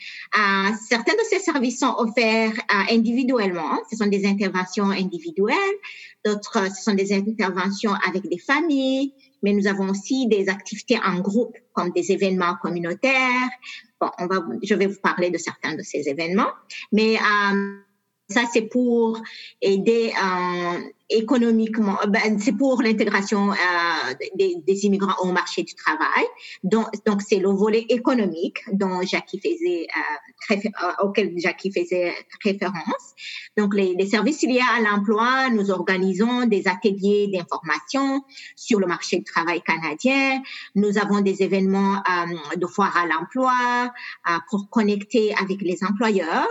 Certains 0.88 1.14
de 1.14 1.24
ces 1.30 1.38
services 1.38 1.80
sont 1.80 1.94
offerts 1.96 2.52
individuellement. 2.90 3.78
Ce 3.90 3.96
sont 3.96 4.06
des 4.06 4.26
interventions 4.26 4.90
individuelles. 4.90 5.56
D'autres, 6.24 6.68
ce 6.74 6.82
sont 6.82 6.94
des 6.94 7.12
interventions 7.12 7.92
avec 8.06 8.28
des 8.28 8.38
familles. 8.38 9.14
Mais 9.44 9.52
nous 9.52 9.66
avons 9.66 9.90
aussi 9.90 10.26
des 10.26 10.48
activités 10.48 10.98
en 11.04 11.20
groupe, 11.20 11.54
comme 11.74 11.90
des 11.90 12.10
événements 12.10 12.56
communautaires. 12.62 13.50
Bon, 14.00 14.10
on 14.18 14.26
va, 14.26 14.36
je 14.62 14.74
vais 14.74 14.86
vous 14.86 15.00
parler 15.00 15.30
de 15.30 15.38
certains 15.38 15.74
de 15.74 15.82
ces 15.82 16.08
événements. 16.08 16.50
Mais 16.90 17.16
euh, 17.16 17.76
ça, 18.28 18.42
c'est 18.52 18.62
pour 18.62 19.20
aider 19.60 20.12
euh, 20.12 20.78
économiquement, 21.10 21.98
ben, 22.08 22.38
c'est 22.40 22.56
pour 22.56 22.82
l'intégration 22.82 23.52
euh, 23.52 24.14
des, 24.36 24.56
des, 24.66 24.86
immigrants 24.86 25.14
au 25.22 25.32
marché 25.32 25.62
du 25.62 25.74
travail. 25.74 26.24
Donc, 26.62 26.86
donc 27.04 27.20
c'est 27.20 27.38
le 27.38 27.50
volet 27.50 27.84
économique 27.90 28.58
dont 28.72 29.02
Jackie 29.02 29.38
faisait, 29.38 29.86
euh, 30.50 30.56
euh, 30.56 31.04
auquel 31.04 31.34
Jackie 31.36 31.70
faisait 31.70 32.14
référence. 32.42 33.14
Donc, 33.58 33.74
les, 33.74 33.94
les 33.94 34.06
services 34.06 34.42
liés 34.42 34.62
à 34.76 34.80
l'emploi, 34.80 35.50
nous 35.50 35.70
organisons 35.70 36.46
des 36.46 36.66
ateliers 36.66 37.28
d'information 37.32 38.22
sur 38.56 38.80
le 38.80 38.86
marché 38.86 39.18
du 39.18 39.24
travail 39.24 39.60
canadien. 39.62 40.42
Nous 40.74 40.96
avons 40.98 41.20
des 41.20 41.42
événements 41.42 41.96
euh, 41.96 42.56
de 42.56 42.66
foire 42.66 42.96
à 42.96 43.06
l'emploi 43.06 43.52
euh, 44.28 44.38
pour 44.48 44.70
connecter 44.70 45.34
avec 45.34 45.60
les 45.60 45.78
employeurs. 45.84 46.48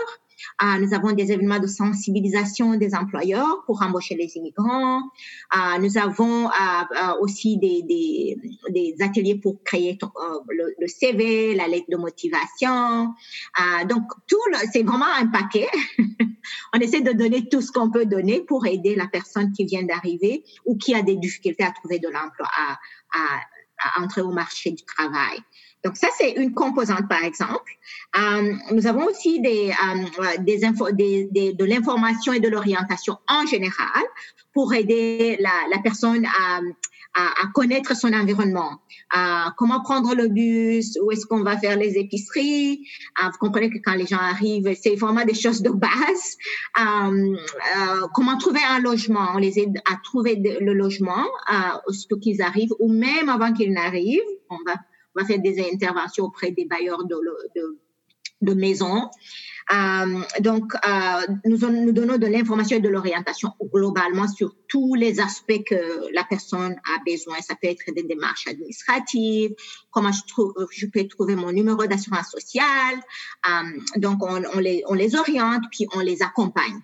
Euh, 0.62 0.78
nous 0.78 0.94
avons 0.94 1.12
des 1.12 1.32
événements 1.32 1.58
de 1.58 1.66
sensibilisation 1.66 2.74
des 2.74 2.94
employeurs 2.94 3.64
pour 3.66 3.82
embaucher 3.82 4.14
les 4.14 4.36
immigrants. 4.36 5.02
Euh, 5.56 5.78
nous 5.80 5.98
avons 5.98 6.46
euh, 6.46 6.50
aussi 7.20 7.58
des, 7.58 8.36
ateliers 9.00 9.36
pour 9.36 9.62
créer 9.64 9.98
le, 10.48 10.86
CV, 10.86 11.54
la 11.54 11.68
lettre 11.68 11.86
de 11.88 11.96
motivation. 11.96 13.14
donc, 13.88 14.04
tout 14.26 14.36
c'est 14.72 14.82
vraiment 14.82 15.12
un 15.18 15.26
paquet. 15.26 15.68
On 16.74 16.78
essaie 16.78 17.00
de 17.00 17.12
donner 17.12 17.48
tout 17.48 17.60
ce 17.60 17.72
qu'on 17.72 17.90
peut 17.90 18.06
donner 18.06 18.40
pour 18.40 18.66
aider 18.66 18.94
la 18.94 19.06
personne 19.06 19.52
qui 19.52 19.64
vient 19.64 19.82
d'arriver 19.82 20.44
ou 20.66 20.76
qui 20.76 20.94
a 20.94 21.02
des 21.02 21.16
difficultés 21.16 21.64
à 21.64 21.72
trouver 21.72 21.98
de 21.98 22.08
l'emploi, 22.08 22.48
à 23.14 24.00
entrer 24.00 24.20
au 24.20 24.30
marché 24.30 24.70
du 24.70 24.84
travail. 24.84 25.40
Donc 25.84 25.96
ça, 25.96 26.08
c'est 26.16 26.32
une 26.32 26.54
composante, 26.54 27.08
par 27.08 27.22
exemple. 27.22 27.72
Euh, 28.18 28.54
nous 28.72 28.86
avons 28.86 29.04
aussi 29.04 29.40
des, 29.40 29.70
euh, 29.70 30.24
des, 30.38 30.64
infos, 30.64 30.90
des, 30.92 31.28
des 31.30 31.52
de 31.52 31.64
l'information 31.64 32.32
et 32.32 32.40
de 32.40 32.48
l'orientation 32.48 33.18
en 33.28 33.44
général 33.46 34.02
pour 34.54 34.72
aider 34.72 35.36
la, 35.40 35.50
la 35.70 35.82
personne 35.82 36.24
à, 36.24 36.60
à, 37.14 37.26
à, 37.42 37.46
connaître 37.52 37.94
son 37.94 38.12
environnement, 38.12 38.80
à 39.12 39.52
comment 39.58 39.82
prendre 39.82 40.14
le 40.14 40.28
bus, 40.28 40.98
où 41.02 41.10
est-ce 41.10 41.26
qu'on 41.26 41.42
va 41.42 41.58
faire 41.58 41.76
les 41.76 41.98
épiceries. 41.98 42.86
Euh, 43.22 43.26
vous 43.26 43.38
comprenez 43.38 43.68
que 43.68 43.78
quand 43.84 43.94
les 43.94 44.06
gens 44.06 44.18
arrivent, 44.18 44.74
c'est 44.80 44.94
vraiment 44.94 45.24
des 45.24 45.34
choses 45.34 45.60
de 45.60 45.70
base. 45.70 46.36
Euh, 46.80 47.36
euh, 47.36 48.06
comment 48.14 48.38
trouver 48.38 48.60
un 48.68 48.80
logement, 48.80 49.28
on 49.34 49.38
les 49.38 49.58
aide 49.58 49.78
à 49.90 49.96
trouver 50.02 50.36
le 50.36 50.72
logement 50.72 51.24
euh, 51.52 51.78
aussitôt 51.88 52.16
qu'ils 52.16 52.40
arrivent 52.40 52.72
ou 52.78 52.90
même 52.90 53.28
avant 53.28 53.52
qu'ils 53.52 53.72
n'arrivent. 53.72 54.20
On 54.48 54.58
va 54.66 54.76
on 55.14 55.20
va 55.20 55.26
faire 55.26 55.40
des 55.40 55.60
interventions 55.72 56.24
auprès 56.24 56.50
des 56.50 56.64
bailleurs 56.64 57.04
de, 57.04 57.16
de, 57.56 57.78
de 58.42 58.54
maisons. 58.54 59.08
Euh, 59.72 60.20
donc, 60.40 60.74
euh, 60.86 61.34
nous, 61.46 61.56
nous 61.56 61.92
donnons 61.92 62.18
de 62.18 62.26
l'information 62.26 62.76
et 62.76 62.80
de 62.80 62.88
l'orientation 62.90 63.52
globalement 63.72 64.28
sur 64.28 64.54
tous 64.68 64.94
les 64.94 65.20
aspects 65.20 65.64
que 65.66 66.12
la 66.12 66.24
personne 66.24 66.72
a 66.72 67.02
besoin. 67.06 67.36
Ça 67.40 67.54
peut 67.54 67.68
être 67.68 67.84
des 67.94 68.02
démarches 68.02 68.46
administratives, 68.46 69.54
comment 69.90 70.12
je, 70.12 70.20
trouve, 70.28 70.52
je 70.70 70.86
peux 70.86 71.06
trouver 71.08 71.34
mon 71.34 71.50
numéro 71.50 71.86
d'assurance 71.86 72.30
sociale. 72.30 72.96
Euh, 73.48 73.80
donc, 73.96 74.22
on, 74.22 74.42
on, 74.54 74.58
les, 74.58 74.82
on 74.86 74.94
les 74.94 75.16
oriente, 75.16 75.64
puis 75.70 75.86
on 75.94 76.00
les 76.00 76.22
accompagne. 76.22 76.80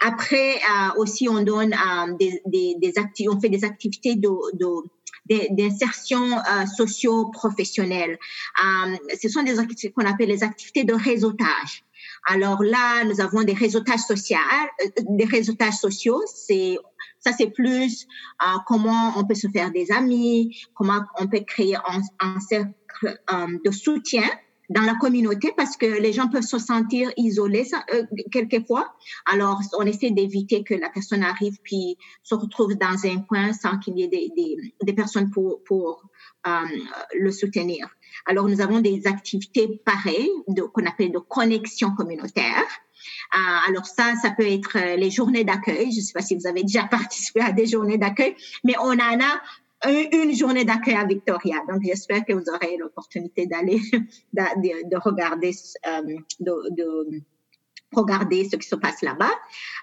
Après, 0.00 0.56
euh, 0.56 1.00
aussi, 1.00 1.28
on 1.28 1.42
donne 1.42 1.74
euh, 1.74 2.14
des, 2.18 2.40
des, 2.46 2.76
des 2.78 3.28
on 3.28 3.40
fait 3.40 3.48
des 3.48 3.64
activités 3.64 4.14
de, 4.14 4.28
de 4.56 4.66
d'insertion 5.26 6.38
euh, 6.38 6.66
socio-professionnelle. 6.76 8.18
Euh, 8.62 8.96
ce 9.20 9.28
sont 9.28 9.42
des 9.42 9.58
activités 9.58 9.90
qu'on 9.90 10.04
appelle 10.04 10.28
les 10.28 10.42
activités 10.42 10.84
de 10.84 10.94
réseautage. 10.94 11.84
Alors 12.26 12.62
là, 12.62 13.04
nous 13.04 13.20
avons 13.20 13.42
des 13.42 13.52
réseautages 13.52 14.00
sociaux, 14.00 14.36
euh, 14.84 14.88
des 15.10 15.24
réseautages 15.24 15.74
sociaux. 15.74 16.22
C'est 16.26 16.76
ça, 17.18 17.32
c'est 17.32 17.50
plus 17.50 18.06
euh, 18.42 18.58
comment 18.66 19.12
on 19.16 19.24
peut 19.24 19.34
se 19.34 19.48
faire 19.48 19.70
des 19.70 19.90
amis, 19.90 20.66
comment 20.74 21.00
on 21.18 21.26
peut 21.26 21.40
créer 21.46 21.76
un, 21.76 22.00
un 22.20 22.40
cercle 22.40 22.72
euh, 23.02 23.46
de 23.64 23.70
soutien 23.70 24.28
dans 24.70 24.82
la 24.82 24.94
communauté 24.94 25.52
parce 25.56 25.76
que 25.76 25.86
les 25.86 26.12
gens 26.12 26.28
peuvent 26.28 26.42
se 26.42 26.58
sentir 26.58 27.10
isolés 27.16 27.68
euh, 27.92 28.04
quelquefois. 28.30 28.94
Alors, 29.30 29.60
on 29.78 29.82
essaie 29.82 30.10
d'éviter 30.10 30.64
que 30.64 30.74
la 30.74 30.90
personne 30.90 31.22
arrive 31.22 31.58
puis 31.62 31.96
se 32.22 32.34
retrouve 32.34 32.74
dans 32.74 33.06
un 33.06 33.18
coin 33.22 33.52
sans 33.52 33.78
qu'il 33.78 33.98
y 33.98 34.04
ait 34.04 34.08
des, 34.08 34.30
des, 34.36 34.56
des, 34.82 34.92
personnes 34.92 35.30
pour, 35.30 35.62
pour 35.64 36.08
euh, 36.46 36.50
le 37.18 37.30
soutenir. 37.30 37.88
Alors, 38.26 38.48
nous 38.48 38.60
avons 38.60 38.80
des 38.80 39.06
activités 39.06 39.80
pareilles 39.84 40.30
qu'on 40.72 40.86
appelle 40.86 41.12
de 41.12 41.18
connexion 41.18 41.94
communautaire. 41.94 42.64
Euh, 43.34 43.68
alors 43.68 43.84
ça, 43.84 44.14
ça 44.22 44.30
peut 44.30 44.46
être 44.46 44.96
les 44.96 45.10
journées 45.10 45.44
d'accueil. 45.44 45.92
Je 45.92 45.98
ne 45.98 46.04
sais 46.04 46.12
pas 46.12 46.22
si 46.22 46.36
vous 46.36 46.46
avez 46.46 46.62
déjà 46.62 46.84
participé 46.90 47.40
à 47.40 47.52
des 47.52 47.66
journées 47.66 47.98
d'accueil, 47.98 48.34
mais 48.64 48.74
on 48.80 48.92
en 48.92 49.20
a 49.20 49.40
une 49.88 50.34
journée 50.34 50.64
d'accueil 50.64 50.94
à 50.94 51.04
Victoria. 51.04 51.56
Donc, 51.68 51.82
j'espère 51.84 52.24
que 52.24 52.32
vous 52.32 52.44
aurez 52.52 52.76
l'opportunité 52.76 53.46
d'aller, 53.46 53.80
de, 54.32 54.88
de, 54.88 54.96
regarder, 54.96 55.52
euh, 55.86 56.02
de, 56.40 56.52
de, 56.76 57.22
regarder 57.92 58.48
ce 58.48 58.56
qui 58.56 58.68
se 58.68 58.76
passe 58.76 59.02
là-bas. 59.02 59.30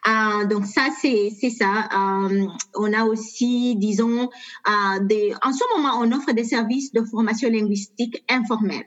Euh, 0.07 0.45
donc 0.45 0.65
ça, 0.65 0.87
c'est 1.01 1.31
ça. 1.49 1.87
Euh, 1.93 2.45
on 2.75 2.93
a 2.93 3.05
aussi, 3.05 3.75
disons, 3.77 4.29
euh, 4.67 5.33
en 5.43 5.53
ce 5.53 5.77
moment, 5.77 5.99
on 5.99 6.11
offre 6.11 6.33
des 6.33 6.43
services 6.43 6.91
de 6.91 7.03
formation 7.03 7.49
linguistique 7.49 8.23
informelle. 8.29 8.85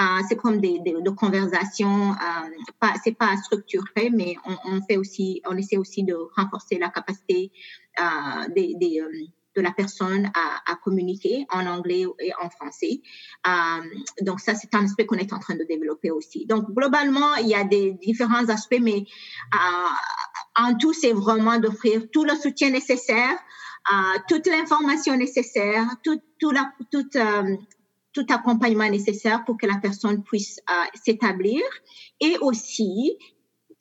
Euh, 0.00 0.22
c'est 0.28 0.36
comme 0.36 0.60
des, 0.60 0.80
conversations, 1.16 2.10
euh, 2.10 2.48
pas, 2.80 2.94
c'est 3.04 3.16
pas 3.16 3.36
structuré, 3.36 4.10
mais 4.12 4.34
on, 4.64 4.82
fait 4.82 4.96
aussi, 4.96 5.40
on 5.48 5.56
essaie 5.56 5.76
aussi 5.76 6.02
de 6.02 6.16
renforcer 6.36 6.78
la 6.78 6.88
capacité 6.88 7.52
euh, 8.00 8.48
des, 8.54 9.00
euh, 9.00 9.26
de 9.56 9.62
la 9.62 9.72
personne 9.72 10.30
à, 10.34 10.74
communiquer 10.82 11.46
en 11.50 11.66
anglais 11.66 12.04
et 12.18 12.32
en 12.42 12.50
français. 12.50 13.00
Euh, 13.46 13.50
donc 14.22 14.40
ça, 14.40 14.54
c'est 14.54 14.74
un 14.74 14.84
aspect 14.84 15.06
qu'on 15.06 15.16
est 15.16 15.32
en 15.32 15.38
train 15.38 15.54
de 15.54 15.64
développer 15.64 16.10
aussi. 16.10 16.46
Donc 16.46 16.70
globalement, 16.70 17.36
il 17.36 17.48
y 17.48 17.54
a 17.54 17.64
des 17.64 17.92
différents 17.92 18.48
aspects, 18.48 18.80
mais 18.80 19.04
euh, 19.54 20.62
en 20.62 20.74
tout, 20.74 20.92
c'est 20.92 21.12
vraiment 21.12 21.58
d'offrir 21.58 22.02
tout 22.12 22.24
le 22.24 22.34
soutien 22.34 22.70
nécessaire, 22.70 23.38
euh, 23.92 24.18
toute 24.28 24.46
l'information 24.46 25.16
nécessaire, 25.16 25.86
tout, 26.02 26.20
tout, 26.40 26.50
la, 26.50 26.72
tout, 26.90 28.26
accompagnement 28.28 28.90
nécessaire 28.90 29.44
pour 29.44 29.56
que 29.56 29.66
la 29.66 29.76
personne 29.76 30.22
puisse 30.22 30.60
s'établir 30.94 31.62
et 32.20 32.36
aussi 32.38 33.16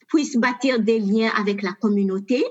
puisse 0.08 0.38
bâtir 0.38 0.80
des 0.80 1.00
liens 1.00 1.32
avec 1.36 1.64
la 1.64 1.74
communauté 1.74 2.46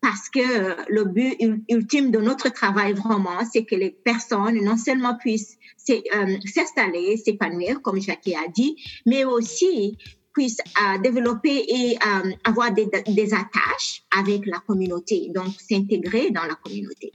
parce 0.00 0.28
que 0.30 0.90
le 0.90 1.04
but 1.04 1.36
ultime 1.68 2.10
de 2.10 2.18
notre 2.18 2.48
travail 2.50 2.94
vraiment, 2.94 3.38
c'est 3.52 3.64
que 3.64 3.74
les 3.74 3.90
personnes 3.90 4.62
non 4.64 4.76
seulement 4.76 5.16
puissent 5.16 5.58
euh, 5.90 6.36
s'installer, 6.44 7.16
s'épanouir, 7.16 7.82
comme 7.82 8.00
Jackie 8.00 8.34
a 8.34 8.48
dit, 8.48 8.76
mais 9.06 9.24
aussi 9.24 9.98
puissent 10.32 10.60
euh, 10.80 10.98
développer 10.98 11.64
et 11.68 11.96
euh, 11.96 12.30
avoir 12.44 12.72
des 12.72 12.88
attaches 13.34 14.02
avec 14.16 14.46
la 14.46 14.58
communauté, 14.60 15.30
donc 15.34 15.48
s'intégrer 15.58 16.30
dans 16.30 16.44
la 16.44 16.54
communauté. 16.54 17.12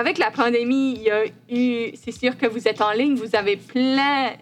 Avec 0.00 0.16
la 0.16 0.30
pandémie, 0.30 0.94
il 0.96 1.02
y 1.02 1.10
a 1.10 1.26
eu, 1.26 1.90
c'est 1.94 2.12
sûr 2.12 2.36
que 2.38 2.46
vous 2.46 2.66
êtes 2.66 2.80
en 2.80 2.92
ligne, 2.92 3.16
vous 3.16 3.36
avez 3.36 3.56
plein 3.58 4.32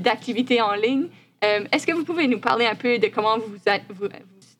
d'activités 0.00 0.60
en 0.60 0.74
ligne. 0.74 1.06
Euh, 1.44 1.64
est-ce 1.70 1.86
que 1.86 1.92
vous 1.92 2.04
pouvez 2.04 2.26
nous 2.26 2.40
parler 2.40 2.66
un 2.66 2.74
peu 2.74 2.98
de 2.98 3.06
comment 3.06 3.38
vous 3.38 3.46
vous, 3.46 3.94
vous 3.94 4.08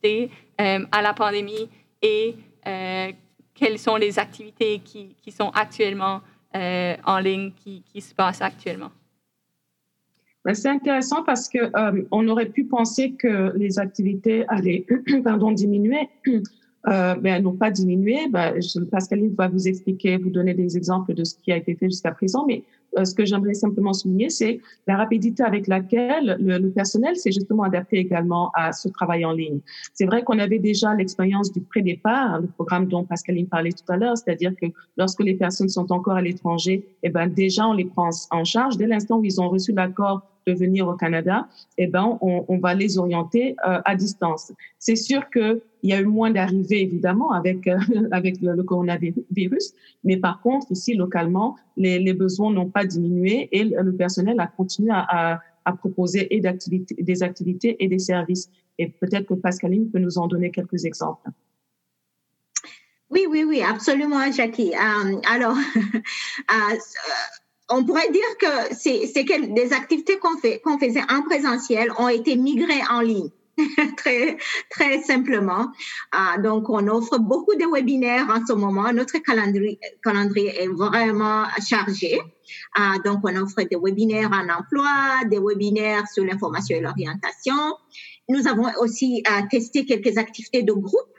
euh, 0.05 0.79
à 0.89 1.01
la 1.01 1.13
pandémie 1.13 1.69
et 2.01 2.35
euh, 2.65 3.11
quelles 3.53 3.77
sont 3.77 3.97
les 3.97 4.19
activités 4.19 4.79
qui, 4.79 5.15
qui 5.21 5.31
sont 5.31 5.49
actuellement 5.49 6.21
en 6.53 7.19
ligne, 7.19 7.51
qui, 7.51 7.83
qui, 7.83 8.01
se 8.01 8.15
passent 8.15 8.41
actuellement? 8.41 8.89
Ben, 10.43 10.55
c'est 10.55 10.69
intéressant 10.69 11.21
parce 11.21 11.47
que 11.47 11.71
on 12.09 12.27
aurait 12.29 12.47
pu 12.47 12.63
penser 12.63 13.11
que 13.11 13.51
les 13.55 13.77
activités 13.77 14.43
allaient 14.47 14.85
pardon, 15.23 15.51
diminuer 15.51 16.09
euh, 16.87 17.15
ben, 17.15 17.43
n'ont 17.43 17.55
pas 17.55 17.71
diminué. 17.71 18.27
Ben, 18.29 18.53
Pascaline 18.89 19.33
va 19.35 19.47
vous 19.47 19.67
expliquer, 19.67 20.17
vous 20.17 20.29
donner 20.29 20.53
des 20.53 20.77
exemples 20.77 21.13
de 21.13 21.23
ce 21.23 21.35
qui 21.35 21.51
a 21.51 21.57
été 21.57 21.75
fait 21.75 21.89
jusqu'à 21.89 22.11
présent, 22.11 22.45
mais 22.47 22.63
ce 23.05 23.13
que 23.13 23.25
j'aimerais 23.25 23.53
simplement 23.53 23.93
souligner, 23.93 24.29
c'est 24.29 24.59
la 24.87 24.97
rapidité 24.97 25.43
avec 25.43 25.67
laquelle 25.67 26.37
le, 26.39 26.69
personnel 26.69 27.15
s'est 27.15 27.31
justement 27.31 27.63
adapté 27.63 27.97
également 27.97 28.51
à 28.53 28.71
ce 28.71 28.87
travail 28.89 29.25
en 29.25 29.31
ligne. 29.31 29.59
C'est 29.93 30.05
vrai 30.05 30.23
qu'on 30.23 30.39
avait 30.39 30.59
déjà 30.59 30.93
l'expérience 30.93 31.51
du 31.51 31.61
pré-départ, 31.61 32.41
le 32.41 32.47
programme 32.47 32.87
dont 32.87 33.03
Pascaline 33.03 33.47
parlait 33.47 33.71
tout 33.71 33.91
à 33.91 33.97
l'heure, 33.97 34.17
c'est-à-dire 34.17 34.53
que 34.61 34.67
lorsque 34.97 35.23
les 35.23 35.35
personnes 35.35 35.69
sont 35.69 35.91
encore 35.91 36.15
à 36.15 36.21
l'étranger, 36.21 36.85
eh 37.03 37.09
ben 37.09 37.27
déjà 37.27 37.67
on 37.67 37.73
les 37.73 37.85
prend 37.85 38.09
en 38.31 38.43
charge 38.43 38.77
dès 38.77 38.87
l'instant 38.87 39.19
où 39.19 39.25
ils 39.25 39.39
ont 39.41 39.49
reçu 39.49 39.71
l'accord 39.71 40.21
de 40.47 40.53
venir 40.53 40.87
au 40.87 40.93
Canada, 40.93 41.47
eh 41.77 41.87
ben, 41.87 42.17
on, 42.21 42.57
va 42.57 42.73
les 42.73 42.97
orienter 42.97 43.55
euh, 43.67 43.81
à 43.83 43.95
distance. 43.95 44.53
C'est 44.79 44.95
sûr 44.95 45.29
qu'il 45.29 45.61
y 45.83 45.93
a 45.93 45.99
eu 45.99 46.05
moins 46.05 46.31
d'arrivées, 46.31 46.81
évidemment, 46.81 47.31
avec, 47.31 47.67
euh, 47.67 47.77
avec 48.11 48.41
le, 48.41 48.53
le, 48.55 48.63
coronavirus, 48.63 49.73
mais 50.03 50.17
par 50.17 50.41
contre, 50.41 50.71
ici, 50.71 50.93
localement, 50.95 51.57
les, 51.75 51.99
les 51.99 52.13
besoins 52.13 52.51
n'ont 52.51 52.69
pas 52.69 52.85
diminué 52.87 53.49
et 53.51 53.63
le, 53.63 53.95
personnel 53.95 54.39
a 54.39 54.47
continué 54.47 54.91
à, 54.93 55.39
proposer 55.79 56.29
des 56.31 57.23
activités 57.23 57.75
et 57.83 57.87
des 57.89 57.99
services. 57.99 58.49
Et 58.79 58.87
peut-être 58.87 59.27
que 59.27 59.33
Pascaline 59.33 59.91
peut 59.91 59.99
nous 59.99 60.17
en 60.17 60.27
donner 60.27 60.49
quelques 60.49 60.85
exemples. 60.85 61.29
Oui, 63.09 63.25
oui, 63.29 63.43
oui, 63.45 63.61
absolument, 63.61 64.31
Jackie. 64.31 64.73
Um, 64.75 65.21
alors, 65.29 65.57
uh, 66.49 66.77
on 67.69 67.83
pourrait 67.83 68.11
dire 68.11 68.37
que 68.39 68.75
c'est 68.75 69.11
des 69.53 69.73
activités 69.73 70.17
qu'on 70.19 70.77
faisait 70.79 71.01
en 71.09 71.21
présentiel 71.23 71.91
ont 71.97 72.09
été 72.09 72.35
migrées 72.35 72.81
en 72.89 73.01
ligne. 73.01 73.29
très 73.97 74.37
très 74.69 75.01
simplement. 75.01 75.71
Ah, 76.11 76.37
donc 76.37 76.69
on 76.69 76.87
offre 76.87 77.17
beaucoup 77.19 77.55
de 77.55 77.65
webinaires 77.65 78.29
en 78.29 78.45
ce 78.45 78.53
moment. 78.53 78.91
Notre 78.93 79.17
calendrier, 79.19 79.79
est 80.61 80.67
vraiment 80.67 81.45
chargé. 81.67 82.19
Ah, 82.75 82.95
donc 83.03 83.19
on 83.23 83.35
offre 83.35 83.63
des 83.63 83.77
webinaires 83.81 84.31
en 84.31 84.47
emploi, 84.49 85.25
des 85.29 85.39
webinaires 85.39 86.07
sur 86.07 86.23
l'information 86.23 86.77
et 86.77 86.81
l'orientation. 86.81 87.75
Nous 88.29 88.47
avons 88.47 88.67
aussi 88.79 89.23
ah, 89.27 89.43
testé 89.49 89.85
quelques 89.85 90.17
activités 90.17 90.63
de 90.63 90.73
groupe 90.73 91.13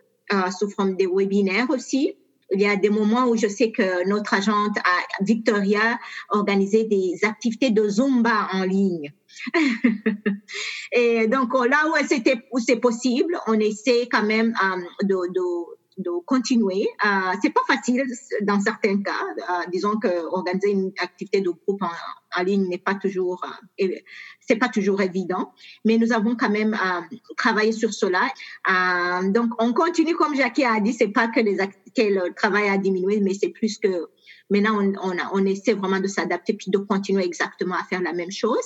sous 0.58 0.68
forme 0.68 0.94
de 0.96 1.06
webinaires 1.10 1.70
aussi 1.70 2.14
il 2.50 2.60
y 2.60 2.66
a 2.66 2.76
des 2.76 2.90
moments 2.90 3.26
où 3.26 3.36
je 3.36 3.46
sais 3.46 3.70
que 3.70 4.08
notre 4.08 4.34
agente 4.34 4.76
à 4.78 5.22
Victoria 5.22 5.98
organisé 6.30 6.84
des 6.84 7.18
activités 7.22 7.70
de 7.70 7.88
Zumba 7.88 8.48
en 8.52 8.64
ligne. 8.64 9.12
et 10.92 11.26
donc 11.26 11.52
là 11.54 11.84
où 12.52 12.58
c'est 12.58 12.76
possible, 12.76 13.38
on 13.46 13.58
essaie 13.60 14.08
quand 14.10 14.22
même 14.22 14.54
um, 14.62 14.84
de, 15.02 15.32
de 15.32 15.77
de 15.98 16.10
continuer. 16.24 16.86
Euh, 17.04 17.32
c'est 17.42 17.52
pas 17.52 17.62
facile 17.66 18.04
dans 18.42 18.60
certains 18.60 19.02
cas. 19.02 19.24
Euh, 19.38 19.66
disons 19.72 19.98
que 19.98 20.08
organiser 20.32 20.70
une 20.70 20.92
activité 20.98 21.40
de 21.40 21.50
groupe 21.50 21.82
en, 21.82 22.42
ligne 22.42 22.68
n'est 22.68 22.78
pas 22.78 22.94
toujours, 22.94 23.44
euh, 23.80 23.86
c'est 24.40 24.56
pas 24.56 24.68
toujours 24.68 25.00
évident. 25.02 25.52
Mais 25.84 25.98
nous 25.98 26.12
avons 26.12 26.36
quand 26.36 26.50
même 26.50 26.74
euh, 26.74 27.16
travaillé 27.36 27.72
sur 27.72 27.92
cela. 27.92 28.28
Euh, 28.70 29.30
donc 29.30 29.50
on 29.58 29.72
continue 29.72 30.14
comme 30.14 30.34
Jackie 30.34 30.64
a 30.64 30.80
dit. 30.80 30.92
C'est 30.92 31.08
pas 31.08 31.28
que 31.28 31.40
le 31.40 32.34
travail 32.34 32.68
a 32.68 32.78
diminué, 32.78 33.20
mais 33.20 33.34
c'est 33.34 33.48
plus 33.48 33.78
que 33.78 34.08
maintenant 34.50 34.80
on, 35.32 35.46
essaie 35.46 35.74
vraiment 35.74 36.00
de 36.00 36.06
s'adapter 36.06 36.54
puis 36.54 36.70
de 36.70 36.78
continuer 36.78 37.24
exactement 37.24 37.74
à 37.74 37.84
faire 37.84 38.00
la 38.00 38.12
même 38.12 38.30
chose. 38.30 38.56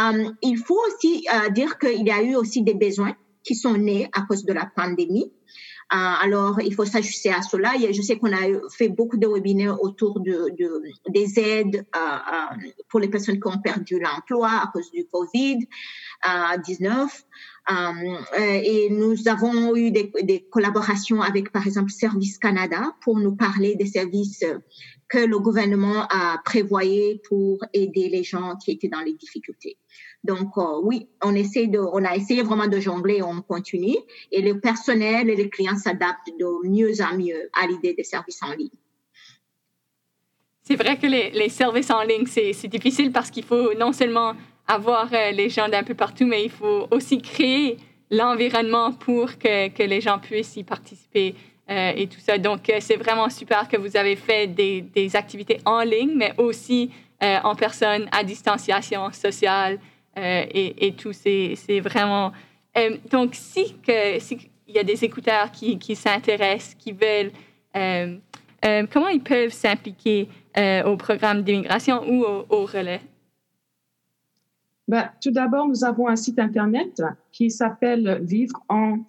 Euh, 0.00 0.30
il 0.42 0.58
faut 0.58 0.80
aussi 0.88 1.26
dire 1.52 1.78
qu'il 1.78 2.06
y 2.06 2.10
a 2.10 2.22
eu 2.22 2.34
aussi 2.34 2.62
des 2.62 2.74
besoins 2.74 3.14
qui 3.44 3.54
sont 3.54 3.76
nés 3.76 4.08
à 4.12 4.22
cause 4.22 4.44
de 4.44 4.52
la 4.52 4.66
pandémie. 4.66 5.30
Euh, 5.92 5.96
alors, 5.96 6.60
il 6.60 6.74
faut 6.74 6.84
s'ajuster 6.84 7.30
à 7.30 7.42
cela. 7.42 7.72
Je 7.78 8.02
sais 8.02 8.16
qu'on 8.18 8.32
a 8.32 8.40
fait 8.70 8.88
beaucoup 8.88 9.16
de 9.16 9.26
webinaires 9.26 9.82
autour 9.82 10.20
de, 10.20 10.50
de 10.58 10.82
des 11.08 11.38
aides 11.38 11.84
euh, 11.94 11.98
euh, 11.98 12.56
pour 12.88 13.00
les 13.00 13.08
personnes 13.08 13.38
qui 13.40 13.48
ont 13.48 13.58
perdu 13.58 14.00
l'emploi 14.00 14.48
à 14.48 14.70
cause 14.72 14.90
du 14.90 15.04
Covid-19. 15.12 17.08
et 18.38 18.88
nous 18.90 19.28
avons 19.28 19.76
eu 19.76 19.90
des, 19.90 20.10
des, 20.22 20.40
collaborations 20.50 21.20
avec, 21.20 21.52
par 21.52 21.66
exemple, 21.66 21.90
Service 21.90 22.38
Canada 22.38 22.94
pour 23.02 23.18
nous 23.18 23.36
parler 23.36 23.76
des 23.76 23.86
services 23.86 24.44
que 25.08 25.18
le 25.18 25.38
gouvernement 25.38 26.06
a 26.08 26.38
prévoyé 26.44 27.20
pour 27.28 27.58
aider 27.72 28.08
les 28.08 28.24
gens 28.24 28.56
qui 28.56 28.70
étaient 28.70 28.88
dans 28.88 29.02
les 29.02 29.12
difficultés. 29.14 29.76
Donc 30.24 30.56
euh, 30.56 30.80
oui, 30.82 31.06
on 31.22 31.34
essaie 31.34 31.66
de, 31.66 31.78
on 31.78 32.02
a 32.02 32.16
essayé 32.16 32.42
vraiment 32.42 32.66
de 32.66 32.80
jongler, 32.80 33.22
on 33.22 33.42
continue, 33.42 33.96
et 34.32 34.40
le 34.40 34.58
personnel 34.58 35.28
et 35.28 35.36
les 35.36 35.50
clients 35.50 35.76
s'adaptent 35.76 36.30
de 36.40 36.68
mieux 36.68 36.94
en 37.02 37.16
mieux 37.16 37.50
à 37.52 37.66
l'idée 37.66 37.92
des 37.92 38.04
services 38.04 38.42
en 38.42 38.52
ligne. 38.52 38.70
C'est 40.62 40.76
vrai 40.76 40.96
que 40.96 41.06
les, 41.06 41.48
services 41.50 41.90
en 41.90 42.02
ligne, 42.02 42.24
c'est 42.24 42.68
difficile 42.68 43.12
parce 43.12 43.30
qu'il 43.30 43.44
faut 43.44 43.74
non 43.74 43.92
seulement 43.92 44.32
avoir 44.66 45.12
euh, 45.12 45.30
les 45.30 45.50
gens 45.50 45.68
d'un 45.68 45.82
peu 45.82 45.92
partout, 45.92 46.24
mais 46.24 46.42
il 46.42 46.50
faut 46.50 46.88
aussi 46.90 47.20
créer 47.20 47.76
l'environnement 48.10 48.92
pour 48.92 49.36
que, 49.36 49.68
que, 49.68 49.82
les 49.82 50.00
gens 50.00 50.18
puissent 50.18 50.56
y 50.56 50.64
participer 50.64 51.34
euh, 51.68 51.92
et 51.94 52.06
tout 52.06 52.18
ça. 52.18 52.38
Donc, 52.38 52.72
c'est 52.80 52.96
vraiment 52.96 53.28
super 53.28 53.68
que 53.68 53.76
vous 53.76 53.94
avez 53.94 54.16
fait 54.16 54.46
des, 54.46 54.80
des 54.80 55.16
activités 55.16 55.58
en 55.66 55.82
ligne, 55.82 56.12
mais 56.14 56.32
aussi 56.38 56.90
en 57.20 57.54
personne, 57.54 58.06
à 58.12 58.22
distanciation 58.22 59.10
sociale. 59.12 59.78
Euh, 60.16 60.44
et, 60.50 60.94
tout. 60.96 61.12
C'est 61.12 61.80
vraiment. 61.80 62.32
Euh, 62.76 62.96
donc, 63.10 63.34
si 63.34 63.74
il 64.66 64.74
y 64.74 64.78
a 64.78 64.84
des 64.84 65.04
écouteurs 65.04 65.50
qui, 65.50 65.96
s'intéressent, 65.96 66.74
qui 66.74 66.92
veulent, 66.92 67.32
euh, 67.76 68.16
comment 68.92 69.08
ils 69.08 69.22
peuvent 69.22 69.52
s'impliquer 69.52 70.28
au 70.86 70.96
programme 70.96 71.42
d'immigration 71.42 72.02
ou 72.08 72.24
au, 72.24 72.64
relais? 72.64 73.02
Ben, 74.86 75.10
tout 75.20 75.30
d'abord, 75.30 75.66
nous 75.66 75.82
avons 75.84 76.08
un 76.08 76.16
site 76.16 76.38
internet 76.38 77.02
qui 77.32 77.50
s'appelle 77.50 78.20
vivre-en-cb.ca, 78.22 79.00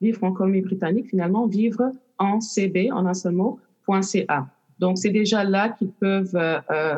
vivre 0.00 0.24
en 0.24 0.32
Colombie-Britannique, 0.32 1.08
finalement, 1.08 1.46
vivre 1.46 1.90
en 2.18 2.38
CB, 2.40 2.92
en 2.92 3.06
un 3.06 3.14
seul 3.14 3.32
mot, 3.32 3.58
.ca. 4.02 4.46
Donc, 4.78 4.98
c'est 4.98 5.10
déjà 5.10 5.44
là 5.44 5.68
qu'ils 5.70 5.90
peuvent 5.90 6.34
euh, 6.34 6.58
euh, 6.70 6.96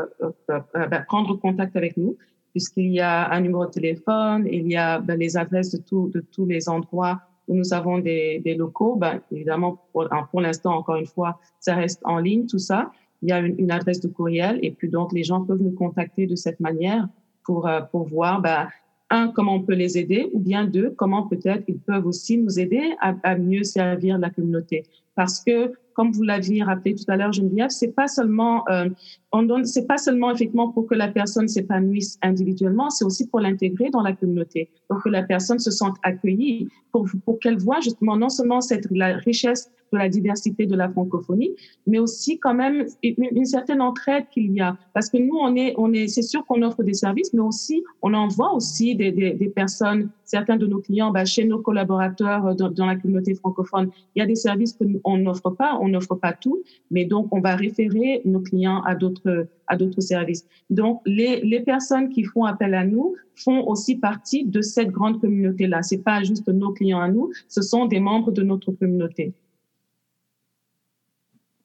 euh, 0.50 0.60
ben, 0.74 1.04
prendre 1.06 1.34
contact 1.34 1.76
avec 1.76 1.96
nous, 1.96 2.16
puisqu'il 2.52 2.92
y 2.92 3.00
a 3.00 3.30
un 3.30 3.40
numéro 3.40 3.66
de 3.66 3.70
téléphone, 3.70 4.46
il 4.50 4.70
y 4.70 4.76
a 4.76 4.98
ben, 4.98 5.18
les 5.18 5.36
adresses 5.36 5.72
de, 5.72 5.82
tout, 5.82 6.10
de 6.14 6.20
tous 6.20 6.46
les 6.46 6.68
endroits 6.68 7.20
où 7.48 7.54
nous 7.54 7.74
avons 7.74 7.98
des, 7.98 8.40
des 8.44 8.54
locaux. 8.54 8.96
Ben, 8.96 9.20
évidemment, 9.30 9.78
pour, 9.92 10.08
pour 10.30 10.40
l'instant, 10.40 10.76
encore 10.76 10.96
une 10.96 11.06
fois, 11.06 11.38
ça 11.60 11.74
reste 11.74 12.00
en 12.04 12.18
ligne, 12.18 12.46
tout 12.46 12.58
ça. 12.58 12.90
Il 13.22 13.28
y 13.28 13.32
a 13.32 13.38
une, 13.38 13.58
une, 13.58 13.70
adresse 13.70 14.00
de 14.00 14.08
courriel 14.08 14.58
et 14.62 14.70
puis 14.70 14.88
donc 14.88 15.12
les 15.12 15.24
gens 15.24 15.42
peuvent 15.42 15.62
nous 15.62 15.72
contacter 15.72 16.26
de 16.26 16.36
cette 16.36 16.60
manière 16.60 17.08
pour, 17.44 17.68
pour 17.90 18.04
voir 18.04 18.40
ben, 18.40 18.68
un, 19.10 19.28
comment 19.28 19.54
on 19.54 19.62
peut 19.62 19.74
les 19.74 19.98
aider, 19.98 20.28
ou 20.32 20.40
bien 20.40 20.64
deux, 20.64 20.90
comment 20.90 21.22
peut-être 21.28 21.64
ils 21.68 21.78
peuvent 21.78 22.06
aussi 22.06 22.38
nous 22.38 22.58
aider 22.58 22.94
à, 23.00 23.14
à 23.22 23.36
mieux 23.36 23.62
servir 23.62 24.18
la 24.18 24.30
communauté. 24.30 24.84
Parce 25.14 25.40
que 25.42 25.72
comme 25.96 26.12
vous 26.12 26.22
l'aviez 26.22 26.62
rappelé 26.62 26.94
tout 26.94 27.10
à 27.10 27.16
l'heure, 27.16 27.32
Geneviève, 27.32 27.70
c'est 27.70 27.92
pas 27.92 28.06
seulement, 28.06 28.68
euh, 28.68 28.90
on 29.36 29.42
donne, 29.42 29.66
c'est 29.66 29.86
pas 29.86 29.98
seulement 29.98 30.30
effectivement 30.30 30.70
pour 30.72 30.86
que 30.86 30.94
la 30.94 31.08
personne 31.08 31.46
s'épanouisse 31.46 32.18
individuellement, 32.22 32.88
c'est 32.88 33.04
aussi 33.04 33.28
pour 33.28 33.40
l'intégrer 33.40 33.90
dans 33.90 34.00
la 34.00 34.14
communauté, 34.14 34.70
pour 34.88 35.02
que 35.02 35.10
la 35.10 35.22
personne 35.22 35.58
se 35.58 35.70
sente 35.70 35.96
accueillie, 36.02 36.68
pour, 36.90 37.38
qu'elle 37.40 37.58
voit 37.58 37.80
justement 37.80 38.16
non 38.16 38.30
seulement 38.30 38.62
cette 38.62 38.86
la 38.90 39.16
richesse 39.16 39.70
de 39.92 39.98
la 39.98 40.08
diversité 40.08 40.66
de 40.66 40.74
la 40.74 40.88
francophonie, 40.88 41.54
mais 41.86 41.98
aussi 41.98 42.38
quand 42.38 42.54
même 42.54 42.86
une, 43.02 43.44
certaine 43.44 43.80
entraide 43.80 44.24
qu'il 44.32 44.50
y 44.52 44.60
a. 44.60 44.76
Parce 44.94 45.08
que 45.08 45.18
nous, 45.18 45.36
on 45.36 45.54
est, 45.54 45.74
on 45.76 45.92
est, 45.92 46.08
c'est 46.08 46.22
sûr 46.22 46.44
qu'on 46.44 46.62
offre 46.62 46.82
des 46.82 46.94
services, 46.94 47.32
mais 47.32 47.40
aussi, 47.40 47.84
on 48.02 48.12
envoie 48.14 48.52
aussi 48.52 48.96
des, 48.96 49.12
des, 49.12 49.34
des 49.34 49.48
personnes, 49.48 50.10
certains 50.24 50.56
de 50.56 50.66
nos 50.66 50.80
clients, 50.80 51.12
bah, 51.12 51.24
chez 51.24 51.44
nos 51.44 51.60
collaborateurs 51.60 52.56
dans, 52.56 52.70
dans, 52.70 52.86
la 52.86 52.96
communauté 52.96 53.34
francophone. 53.34 53.90
Il 54.14 54.20
y 54.20 54.22
a 54.22 54.26
des 54.26 54.34
services 54.34 54.76
qu'on 54.76 55.18
n'offre 55.18 55.50
pas, 55.50 55.78
on 55.80 55.88
n'offre 55.88 56.16
pas 56.16 56.32
tout, 56.32 56.62
mais 56.90 57.04
donc 57.04 57.28
on 57.30 57.40
va 57.40 57.54
référer 57.54 58.22
nos 58.24 58.40
clients 58.40 58.80
à 58.82 58.96
d'autres, 58.96 59.25
à 59.66 59.76
d'autres 59.76 60.00
services. 60.00 60.46
Donc, 60.70 61.00
les, 61.06 61.40
les 61.40 61.60
personnes 61.60 62.08
qui 62.08 62.24
font 62.24 62.44
appel 62.44 62.74
à 62.74 62.84
nous 62.84 63.14
font 63.34 63.66
aussi 63.66 63.96
partie 63.96 64.44
de 64.44 64.60
cette 64.60 64.90
grande 64.90 65.20
communauté-là. 65.20 65.82
C'est 65.82 66.02
pas 66.02 66.22
juste 66.22 66.46
nos 66.48 66.72
clients 66.72 67.00
à 67.00 67.08
nous, 67.08 67.30
ce 67.48 67.62
sont 67.62 67.86
des 67.86 68.00
membres 68.00 68.32
de 68.32 68.42
notre 68.42 68.72
communauté. 68.72 69.32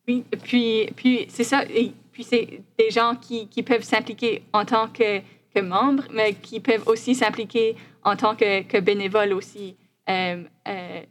Oui, 0.07 0.23
puis, 0.43 0.87
puis 0.95 1.25
c'est 1.29 1.43
ça. 1.43 1.63
Et 1.65 1.91
puis 2.11 2.23
c'est 2.23 2.61
des 2.77 2.89
gens 2.89 3.15
qui, 3.19 3.47
qui 3.47 3.63
peuvent 3.63 3.83
s'impliquer 3.83 4.43
en 4.51 4.65
tant 4.65 4.87
que, 4.87 5.19
que 5.53 5.61
membres, 5.61 6.03
mais 6.13 6.33
qui 6.33 6.59
peuvent 6.59 6.87
aussi 6.87 7.15
s'impliquer 7.15 7.75
en 8.03 8.15
tant 8.15 8.35
que, 8.35 8.63
que 8.63 8.79
bénévoles 8.79 9.33
aussi. 9.33 9.75
Euh, 10.09 10.43
euh, 10.67 11.01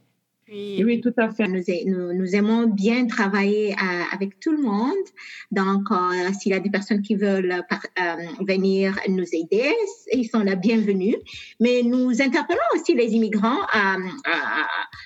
Oui, 0.53 1.01
tout 1.01 1.13
à 1.17 1.31
fait. 1.31 1.47
Nous, 1.47 2.35
aimons 2.35 2.67
bien 2.67 3.07
travailler 3.07 3.73
euh, 3.73 4.03
avec 4.13 4.41
tout 4.41 4.51
le 4.51 4.63
monde. 4.63 5.07
Donc, 5.53 5.91
euh, 5.93 6.33
s'il 6.39 6.51
y 6.51 6.55
a 6.57 6.61
des 6.61 6.71
personnes 6.71 7.03
qui 7.03 7.15
veulent 7.15 7.53
euh, 7.53 8.17
venir 8.41 8.99
nous 9.09 9.27
aider, 9.33 9.73
ils 10.13 10.29
sont 10.29 10.41
la 10.41 10.57
bienvenus. 10.57 11.15
Mais 11.61 11.83
nous 11.85 12.21
interpellons 12.21 12.59
aussi 12.75 12.95
les 12.95 13.15
immigrants. 13.15 13.61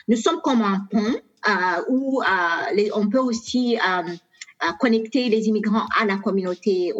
nous 0.09 0.16
sommes 0.16 0.40
comme 0.42 0.62
un 0.62 0.87
pont 0.90 1.14
où 1.88 2.22
on 2.94 3.09
peut 3.09 3.18
aussi 3.18 3.76
connecter 4.80 5.28
les 5.28 5.46
immigrants 5.48 5.87
à 6.00 6.07
la 6.07 6.16
communauté, 6.16 6.92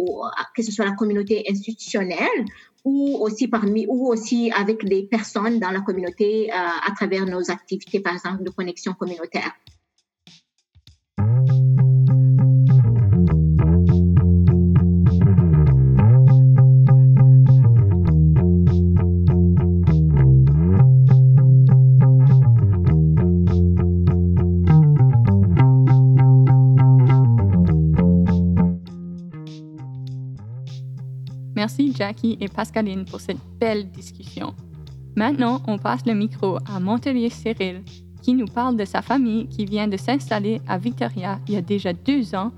que 0.55 0.63
ce 0.63 0.71
soit 0.71 0.85
la 0.85 0.93
communauté 0.93 1.45
institutionnelle 1.49 2.45
ou 2.85 3.17
aussi 3.21 3.49
parmi 3.49 3.87
ou 3.89 4.09
aussi 4.09 4.53
avec 4.53 4.83
les 4.83 5.05
personnes 5.05 5.59
dans 5.59 5.71
la 5.71 5.81
communauté 5.81 6.53
euh, 6.53 6.57
à 6.57 6.93
travers 6.95 7.25
nos 7.27 7.51
activités, 7.51 8.01
par 8.01 8.15
exemple, 8.15 8.45
de 8.45 8.51
connexion 8.51 8.93
communautaire. 8.93 9.53
Merci 31.65 31.95
Jackie 31.97 32.37
et 32.43 32.49
Pascaline 32.49 33.07
pour 33.07 33.23
cette 33.23 33.39
belle 33.59 33.91
discussion. 33.91 34.53
Maintenant, 35.17 35.63
on 35.67 35.79
passe 35.79 36.05
le 36.05 36.13
micro 36.13 36.59
à 36.67 36.79
Montelier 36.79 37.31
Cyril, 37.31 37.81
qui 38.21 38.35
nous 38.35 38.45
parle 38.45 38.77
de 38.77 38.85
sa 38.85 39.01
famille 39.01 39.49
qui 39.49 39.65
vient 39.65 39.89
de 39.89 39.97
s'installer 39.97 40.61
à 40.69 40.77
Victoria 40.77 41.41
il 41.49 41.55
y 41.55 41.57
a 41.57 41.63
déjà 41.63 41.95
deux 41.95 42.35
ans 42.35 42.53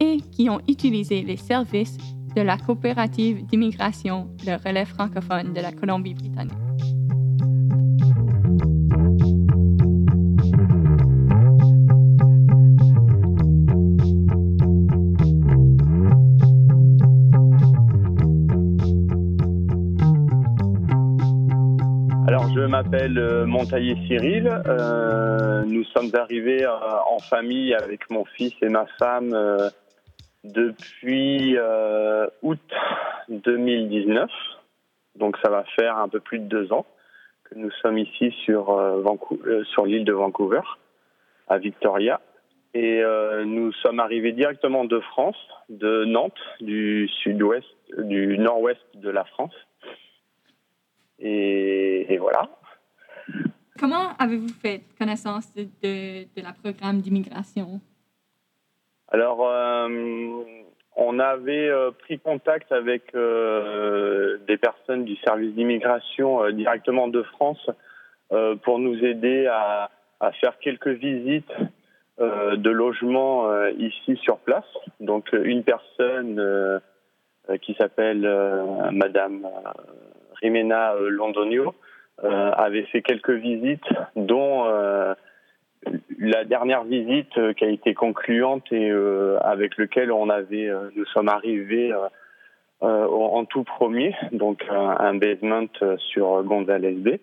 et 0.00 0.22
qui 0.32 0.48
ont 0.48 0.62
utilisé 0.68 1.20
les 1.20 1.36
services 1.36 1.98
de 2.34 2.40
la 2.40 2.56
coopérative 2.56 3.44
d'immigration, 3.44 4.30
le 4.46 4.56
relais 4.56 4.86
francophone 4.86 5.52
de 5.52 5.60
la 5.60 5.72
Colombie-Britannique. 5.72 6.65
Je 22.66 22.70
m'appelle 22.72 23.16
euh, 23.16 23.46
Montaillé 23.46 23.94
Cyril. 24.08 24.48
Euh, 24.66 25.62
nous 25.66 25.84
sommes 25.84 26.10
arrivés 26.18 26.64
euh, 26.64 26.98
en 27.08 27.20
famille 27.20 27.72
avec 27.72 28.10
mon 28.10 28.24
fils 28.24 28.54
et 28.60 28.68
ma 28.68 28.86
femme 28.98 29.32
depuis 30.42 31.56
août 32.42 32.58
2019. 33.28 34.28
Donc 35.14 35.36
ça 35.44 35.48
va 35.48 35.62
faire 35.78 35.96
un 35.96 36.08
peu 36.08 36.18
plus 36.18 36.40
de 36.40 36.46
deux 36.46 36.72
ans 36.72 36.86
que 37.44 37.54
nous 37.54 37.70
sommes 37.82 37.98
ici 37.98 38.34
sur, 38.44 38.76
sur 39.72 39.86
l'île 39.86 40.04
de 40.04 40.12
Vancouver, 40.12 40.62
à 41.46 41.58
Victoria. 41.58 42.20
Et 42.74 43.00
nous 43.44 43.70
sommes 43.74 44.00
arrivés 44.00 44.32
directement 44.32 44.84
de 44.84 44.98
France, 44.98 45.38
de 45.68 46.04
Nantes, 46.04 46.42
du 46.60 47.08
sud-ouest, 47.22 47.68
du 47.96 48.38
nord-ouest 48.38 48.82
de 48.96 49.10
la 49.10 49.22
France. 49.22 49.54
Et, 51.18 52.12
et, 52.12 52.18
voilà. 52.18 52.48
Comment 53.78 54.16
avez-vous 54.18 54.48
fait 54.48 54.82
connaissance 54.98 55.52
de, 55.54 55.64
de, 55.82 56.24
de 56.36 56.42
la 56.42 56.52
programme 56.52 57.00
d'immigration? 57.00 57.80
Alors, 59.08 59.46
euh, 59.48 60.42
on 60.96 61.18
avait 61.18 61.68
euh, 61.68 61.90
pris 61.90 62.18
contact 62.18 62.72
avec 62.72 63.14
euh, 63.14 64.38
des 64.48 64.56
personnes 64.56 65.04
du 65.04 65.16
service 65.16 65.54
d'immigration 65.54 66.50
directement 66.50 67.08
de 67.08 67.22
France 67.22 67.70
pour 68.64 68.80
nous 68.80 68.98
aider 69.04 69.46
à, 69.46 69.88
à, 70.18 70.32
faire 70.32 70.58
quelques 70.58 70.88
visites 70.88 71.52
de 72.18 72.70
logement 72.70 73.66
ici 73.78 74.16
sur 74.16 74.38
place. 74.38 74.66
Donc, 74.98 75.28
une 75.32 75.62
personne 75.62 76.80
qui 77.62 77.74
s'appelle 77.74 78.28
Madame 78.90 79.46
Rimena 80.40 80.94
Londonio 81.08 81.74
euh, 82.24 82.50
avait 82.52 82.84
fait 82.84 83.02
quelques 83.02 83.30
visites, 83.30 83.88
dont 84.14 84.64
euh, 84.66 85.14
la 86.18 86.44
dernière 86.44 86.84
visite 86.84 87.36
euh, 87.36 87.52
qui 87.52 87.64
a 87.64 87.68
été 87.68 87.94
concluante 87.94 88.72
et 88.72 88.90
euh, 88.90 89.38
avec 89.42 89.76
lequel 89.76 90.10
on 90.10 90.30
avait, 90.30 90.68
euh, 90.68 90.88
nous 90.96 91.04
sommes 91.06 91.28
arrivés 91.28 91.92
euh, 92.82 93.06
en 93.06 93.44
tout 93.44 93.64
premier, 93.64 94.14
donc 94.32 94.62
un 94.70 95.14
basement 95.14 95.66
sur 95.96 96.42
Gonzales 96.42 96.94
Bay. 96.96 97.20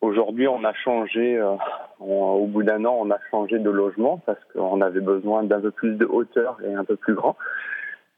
Aujourd'hui, 0.00 0.48
on 0.48 0.64
a 0.64 0.72
changé, 0.72 1.38
au 2.00 2.46
bout 2.46 2.62
d'un 2.62 2.86
an, 2.86 2.96
on 2.98 3.10
a 3.10 3.18
changé 3.30 3.58
de 3.58 3.68
logement 3.68 4.22
parce 4.24 4.38
qu'on 4.52 4.80
avait 4.80 5.00
besoin 5.00 5.42
d'un 5.42 5.60
peu 5.60 5.72
plus 5.72 5.94
de 5.96 6.06
hauteur 6.06 6.56
et 6.64 6.72
un 6.72 6.84
peu 6.84 6.96
plus 6.96 7.14
grand. 7.14 7.36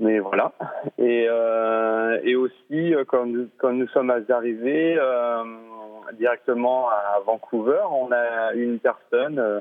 Mais 0.01 0.19
voilà. 0.19 0.53
Et, 0.99 1.27
euh, 1.29 2.19
et 2.25 2.35
aussi, 2.35 2.95
quand 3.07 3.27
nous, 3.27 3.49
quand 3.59 3.73
nous 3.73 3.87
sommes 3.89 4.11
arrivés, 4.11 4.97
euh, 4.99 5.45
directement 6.15 6.89
à 6.89 7.21
Vancouver, 7.25 7.83
on 7.91 8.11
a 8.13 8.53
une 8.55 8.79
personne 8.79 9.39
euh, 9.39 9.61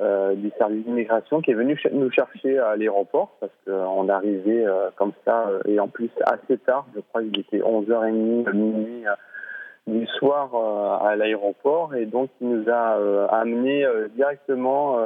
euh, 0.00 0.34
du 0.34 0.50
service 0.58 0.84
d'immigration 0.84 1.40
qui 1.40 1.50
est 1.50 1.54
venue 1.54 1.78
nous 1.92 2.10
chercher 2.10 2.58
à 2.58 2.76
l'aéroport 2.76 3.36
parce 3.40 3.52
qu'on 3.64 4.08
arrivait 4.08 4.64
euh, 4.64 4.90
comme 4.96 5.12
ça 5.24 5.48
euh, 5.48 5.60
et 5.66 5.80
en 5.80 5.88
plus 5.88 6.10
assez 6.24 6.58
tard, 6.58 6.86
je 6.94 7.00
crois 7.00 7.22
qu'il 7.22 7.38
était 7.40 7.58
11h30, 7.58 8.52
minuit 8.52 9.06
euh, 9.06 9.14
du 9.86 10.06
soir 10.18 10.54
à 11.02 11.16
l'aéroport 11.16 11.94
et 11.94 12.04
donc 12.04 12.30
il 12.40 12.48
nous 12.48 12.70
a 12.70 12.98
amené 13.30 13.86
directement 14.14 14.98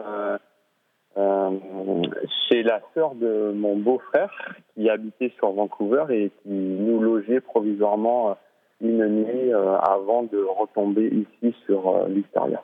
c'est 1.14 2.62
la 2.62 2.80
sœur 2.94 3.14
de 3.14 3.52
mon 3.54 3.76
beau-frère 3.76 4.32
qui 4.74 4.88
habitait 4.88 5.32
sur 5.38 5.52
Vancouver 5.52 6.04
et 6.10 6.30
qui 6.42 6.50
nous 6.50 7.00
logeait 7.00 7.40
provisoirement 7.40 8.36
une 8.80 9.06
nuit 9.06 9.52
avant 9.52 10.22
de 10.24 10.38
retomber 10.42 11.06
ici 11.06 11.54
sur 11.66 12.06
Victoria. 12.06 12.62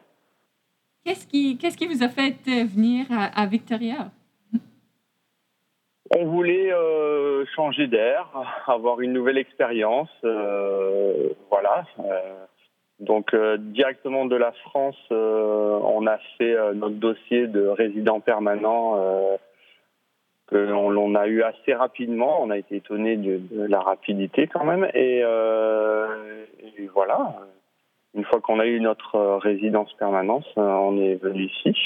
Qu'est-ce 1.09 1.27
qui, 1.27 1.57
qu'est-ce 1.57 1.79
qui 1.79 1.87
vous 1.87 2.03
a 2.03 2.09
fait 2.09 2.37
venir 2.67 3.07
à, 3.11 3.47
Victoria? 3.47 4.11
On 6.15 6.27
voulait 6.27 6.71
euh, 6.71 7.45
changer 7.57 7.87
d'air, 7.87 8.29
avoir 8.67 9.01
une 9.01 9.15
nouvelle 9.15 9.39
expérience. 9.39 10.11
Euh, 10.25 11.31
voilà. 11.51 11.87
Euh, 12.01 12.45
donc 13.01 13.35
directement 13.35 14.27
de 14.27 14.37
la 14.37 14.53
France, 14.53 14.97
on 15.11 16.07
a 16.07 16.19
fait 16.37 16.57
notre 16.75 16.97
dossier 16.97 17.47
de 17.47 17.67
résident 17.67 18.21
permanent 18.21 18.97
que 20.49 20.57
l'on 20.57 21.15
a 21.15 21.27
eu 21.29 21.43
assez 21.43 21.75
rapidement. 21.75 22.43
On 22.43 22.51
a 22.51 22.59
été 22.59 22.77
étonné 22.77 23.17
de, 23.17 23.41
la 23.67 23.81
rapidité 23.81 24.49
quand 24.49 24.65
même. 24.65 24.89
Et, 24.95 25.23
voilà. 26.93 27.37
Une 28.15 28.25
fois 28.25 28.41
qu'on 28.41 28.59
a 28.59 28.67
eu 28.67 28.81
notre 28.81 29.37
résidence 29.37 29.93
permanente, 29.95 30.47
on 30.57 30.99
est 31.01 31.17
venu 31.23 31.45
ici. 31.45 31.77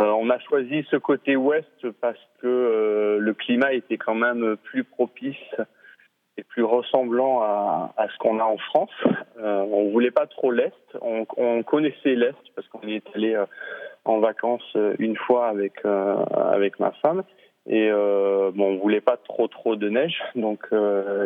Euh, 0.00 0.10
on 0.10 0.28
a 0.30 0.38
choisi 0.40 0.84
ce 0.90 0.96
côté 0.96 1.36
ouest 1.36 1.90
parce 2.00 2.18
que 2.40 2.46
euh, 2.48 3.18
le 3.20 3.32
climat 3.32 3.72
était 3.74 3.96
quand 3.96 4.16
même 4.16 4.56
plus 4.56 4.82
propice 4.82 5.36
et 6.36 6.42
plus 6.42 6.64
ressemblant 6.64 7.42
à, 7.42 8.06
ce 8.12 8.18
qu'on 8.18 8.40
a 8.40 8.44
en 8.44 8.58
France. 8.58 8.90
Euh, 9.38 9.62
on 9.70 9.90
voulait 9.90 10.10
pas 10.10 10.26
trop 10.26 10.50
l'est. 10.50 10.72
On, 11.00 11.62
connaissait 11.62 12.14
l'est 12.14 12.34
parce 12.54 12.66
qu'on 12.68 12.86
y 12.86 12.94
est 12.94 13.06
allé 13.14 13.40
en 14.04 14.18
vacances 14.18 14.76
une 14.98 15.16
fois 15.16 15.48
avec 15.48 15.84
avec 15.84 16.78
ma 16.80 16.90
femme. 17.02 17.22
Et 17.66 17.88
euh, 17.90 18.50
bon, 18.54 18.74
on 18.74 18.78
voulait 18.78 19.00
pas 19.00 19.16
trop 19.16 19.48
trop 19.48 19.74
de 19.76 19.88
neige, 19.88 20.20
donc 20.34 20.68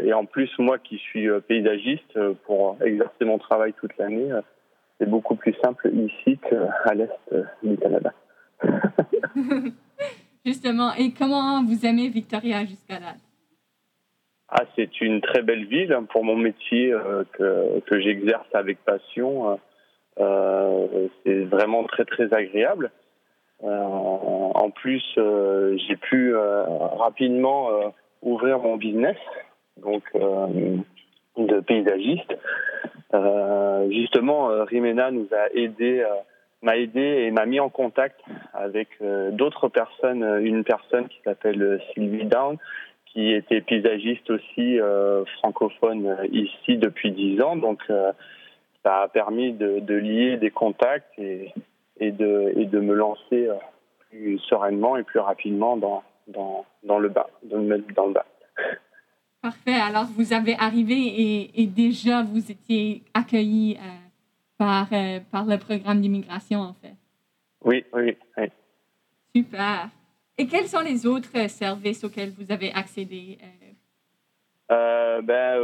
et 0.05 0.12
en 0.12 0.25
plus 0.25 0.51
moi 0.59 0.79
qui 0.79 0.99
suis 0.99 1.29
paysagiste 1.49 2.18
pour 2.47 2.77
exercer 2.85 3.25
mon 3.25 3.38
travail 3.38 3.73
toute 3.75 3.97
l'année, 3.99 4.29
c'est 4.99 5.09
beaucoup 5.09 5.35
plus 5.35 5.55
simple 5.62 5.90
ici 5.92 6.38
qu'à 6.38 6.94
l'est 6.94 7.11
du 7.62 7.77
Canada. 7.79 8.12
Justement, 10.44 10.94
et 10.94 11.12
comment 11.12 11.64
vous 11.64 11.85
aimez 11.85 12.09
Victoria 12.09 12.64
jusqu'à 12.64 12.99
là? 13.01 13.14
Ah, 14.51 14.65
c'est 14.77 15.01
une 15.03 15.21
très 15.21 15.43
belle 15.43 15.67
ville 15.67 15.93
hein, 15.93 16.05
pour 16.05 16.25
mon 16.25 16.37
métier 16.37 16.91
euh, 16.93 17.25
que, 17.33 18.01
j'exerce 18.01 18.47
avec 18.55 18.83
passion. 18.83 19.51
Euh, 19.51 19.57
euh, 20.21 21.09
c'est 21.23 21.45
vraiment 21.45 21.85
très 21.85 22.07
très 22.07 22.33
agréable. 22.33 22.91
en 23.63 24.71
plus, 24.71 25.05
j'ai 25.17 25.97
pu 25.97 26.35
rapidement 26.35 27.69
ouvrir 28.23 28.59
mon 28.59 28.77
business, 28.77 29.19
donc 29.77 30.03
de 31.37 31.61
paysagiste. 31.61 32.35
justement, 33.91 34.49
Rimena 34.65 35.11
nous 35.11 35.29
a 35.33 35.53
aidé 35.55 36.05
m'a 36.61 36.77
aidé 36.77 37.01
et 37.01 37.31
m'a 37.31 37.47
mis 37.47 37.61
en 37.61 37.69
contact 37.69 38.21
avec 38.53 38.89
d'autres 39.33 39.69
personnes, 39.69 40.25
une 40.43 40.65
personne 40.65 41.07
qui 41.09 41.21
s'appelle 41.25 41.81
Sylvie 41.95 42.25
Down, 42.25 42.59
qui 43.12 43.33
était 43.33 43.61
paysagiste 43.61 44.31
aussi 44.31 44.79
francophone 45.38 46.16
ici 46.33 46.77
depuis 46.77 47.11
dix 47.12 47.40
ans. 47.40 47.57
Donc, 47.57 47.83
ça 48.83 49.03
a 49.03 49.09
permis 49.09 49.53
de, 49.53 49.81
de, 49.81 49.94
lier 49.94 50.37
des 50.37 50.51
contacts 50.51 51.18
et, 51.18 51.53
et, 51.99 52.12
de, 52.12 52.53
et 52.57 52.64
de 52.66 52.81
me 52.81 52.94
lancer 52.94 53.49
plus 54.09 54.38
sereinement 54.40 54.97
et 54.97 55.03
plus 55.03 55.21
rapidement 55.21 55.77
dans, 55.77 56.03
dans, 56.29 56.64
dans 56.85 56.99
le 56.99 57.09
bas, 57.09 57.29
de 57.42 57.57
me 57.57 57.77
mettre 57.77 57.92
dans 57.94 58.07
le 58.07 58.12
bas. 58.12 58.27
Parfait. 59.42 59.75
Alors, 59.75 60.07
vous 60.16 60.33
avez 60.33 60.55
arrivé 60.59 60.94
et, 60.94 61.62
et 61.62 61.66
déjà 61.66 62.23
vous 62.23 62.51
étiez 62.51 63.03
accueilli 63.14 63.79
par, 64.59 64.88
euh, 64.92 65.21
par 65.31 65.47
le 65.47 65.57
programme 65.57 66.01
d'immigration, 66.01 66.61
en 66.61 66.75
fait. 66.75 66.94
Oui, 67.64 67.85
oui, 67.94 68.16
oui. 68.37 68.44
Super. 69.35 69.88
Et 70.38 70.46
quels 70.46 70.66
sont 70.66 70.81
les 70.81 71.07
autres 71.07 71.48
services 71.48 72.05
auxquels 72.05 72.31
vous 72.31 72.53
avez 72.53 72.72
accédé? 72.72 73.38
Euh? 73.42 73.46
Euh, 74.70 75.22
ben, 75.22 75.59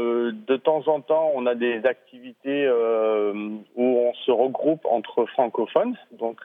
de 0.46 0.56
temps 0.56 0.88
en 0.88 1.00
temps, 1.00 1.30
on 1.34 1.46
a 1.46 1.54
des 1.54 1.84
activités 1.87 2.68
où 2.70 3.82
on 3.82 4.14
se 4.14 4.30
regroupe 4.30 4.84
entre 4.87 5.26
francophones. 5.26 5.96
Donc, 6.12 6.40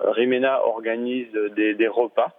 Rimena 0.00 0.64
organise 0.64 1.32
des, 1.56 1.88
repas 1.88 2.32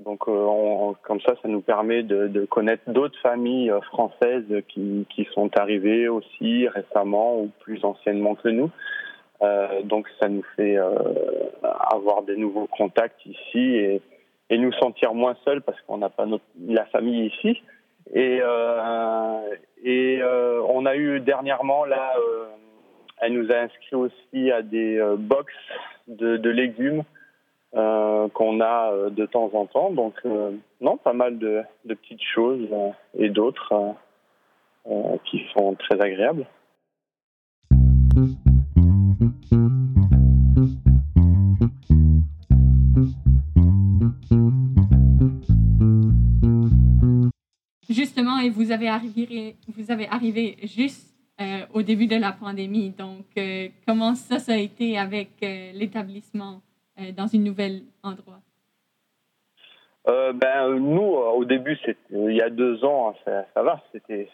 donc, 0.00 0.26
euh, 0.26 0.92
comme 1.02 1.20
ça, 1.20 1.34
ça 1.40 1.48
nous 1.48 1.60
permet 1.60 2.02
de, 2.02 2.44
connaître 2.46 2.82
d'autres 2.90 3.18
familles 3.20 3.70
euh, 3.70 3.80
françaises 3.82 4.44
qui, 4.68 5.06
sont 5.32 5.50
arrivées 5.56 6.08
aussi 6.08 6.68
récemment 6.68 7.40
ou 7.40 7.50
plus 7.60 7.84
anciennement 7.84 8.34
que 8.34 8.48
nous. 8.48 8.70
Euh, 9.42 9.82
donc, 9.82 10.06
ça 10.20 10.28
nous 10.28 10.44
fait 10.56 10.76
euh, 10.76 10.94
avoir 11.62 12.22
des 12.22 12.36
nouveaux 12.36 12.66
contacts 12.66 13.24
ici 13.26 13.76
et, 13.76 14.02
nous 14.56 14.72
sentir 14.74 15.14
moins 15.14 15.34
seuls 15.44 15.62
parce 15.62 15.80
qu'on 15.82 15.98
n'a 15.98 16.10
pas 16.10 16.26
la 16.68 16.86
famille 16.86 17.26
ici. 17.26 17.60
Et, 18.12 18.38
euh, 18.40 20.62
on 20.68 20.86
a 20.86 20.94
eu 20.94 21.18
dernièrement 21.18 21.84
là, 21.84 22.12
elle 23.20 23.32
nous 23.32 23.50
a 23.50 23.56
inscrit 23.56 23.96
aussi 23.96 24.52
à 24.52 24.62
des 24.62 25.02
box 25.18 25.52
de, 26.06 26.48
légumes 26.48 27.02
qu'on 27.72 28.60
a 28.60 29.10
de 29.10 29.26
temps 29.26 29.50
en 29.54 29.66
temps. 29.66 29.90
Donc, 29.90 30.22
non, 30.80 30.98
pas 30.98 31.14
mal 31.14 31.38
de 31.38 31.64
petites 31.84 32.22
choses 32.22 32.68
et 33.18 33.30
d'autres 33.30 33.96
qui 35.24 35.44
sont 35.52 35.74
très 35.74 36.00
agréables. 36.00 36.46
Justement, 48.04 48.38
et 48.38 48.50
vous 48.50 48.70
avez 48.70 48.88
arrivé, 48.88 49.56
vous 49.76 49.90
avez 49.90 50.06
arrivé 50.08 50.56
juste 50.62 51.14
au 51.72 51.82
début 51.82 52.06
de 52.06 52.16
la 52.16 52.32
pandémie. 52.32 52.90
Donc, 52.90 53.24
comment 53.86 54.14
ça, 54.14 54.38
ça 54.38 54.52
a 54.52 54.56
été 54.56 54.98
avec 54.98 55.30
l'établissement 55.40 56.60
euh, 57.00 57.10
dans 57.10 57.26
une 57.26 57.42
nouvelle 57.42 57.82
endroit? 58.04 58.40
Euh, 60.06 60.32
ben, 60.32 60.74
nous, 60.74 61.16
euh, 61.16 61.30
au 61.30 61.44
début, 61.44 61.76
il 62.10 62.34
y 62.34 62.42
a 62.42 62.50
deux 62.50 62.84
ans, 62.84 63.16
ça, 63.24 63.46
ça 63.52 63.62
va, 63.62 63.82
c'était 63.92 64.28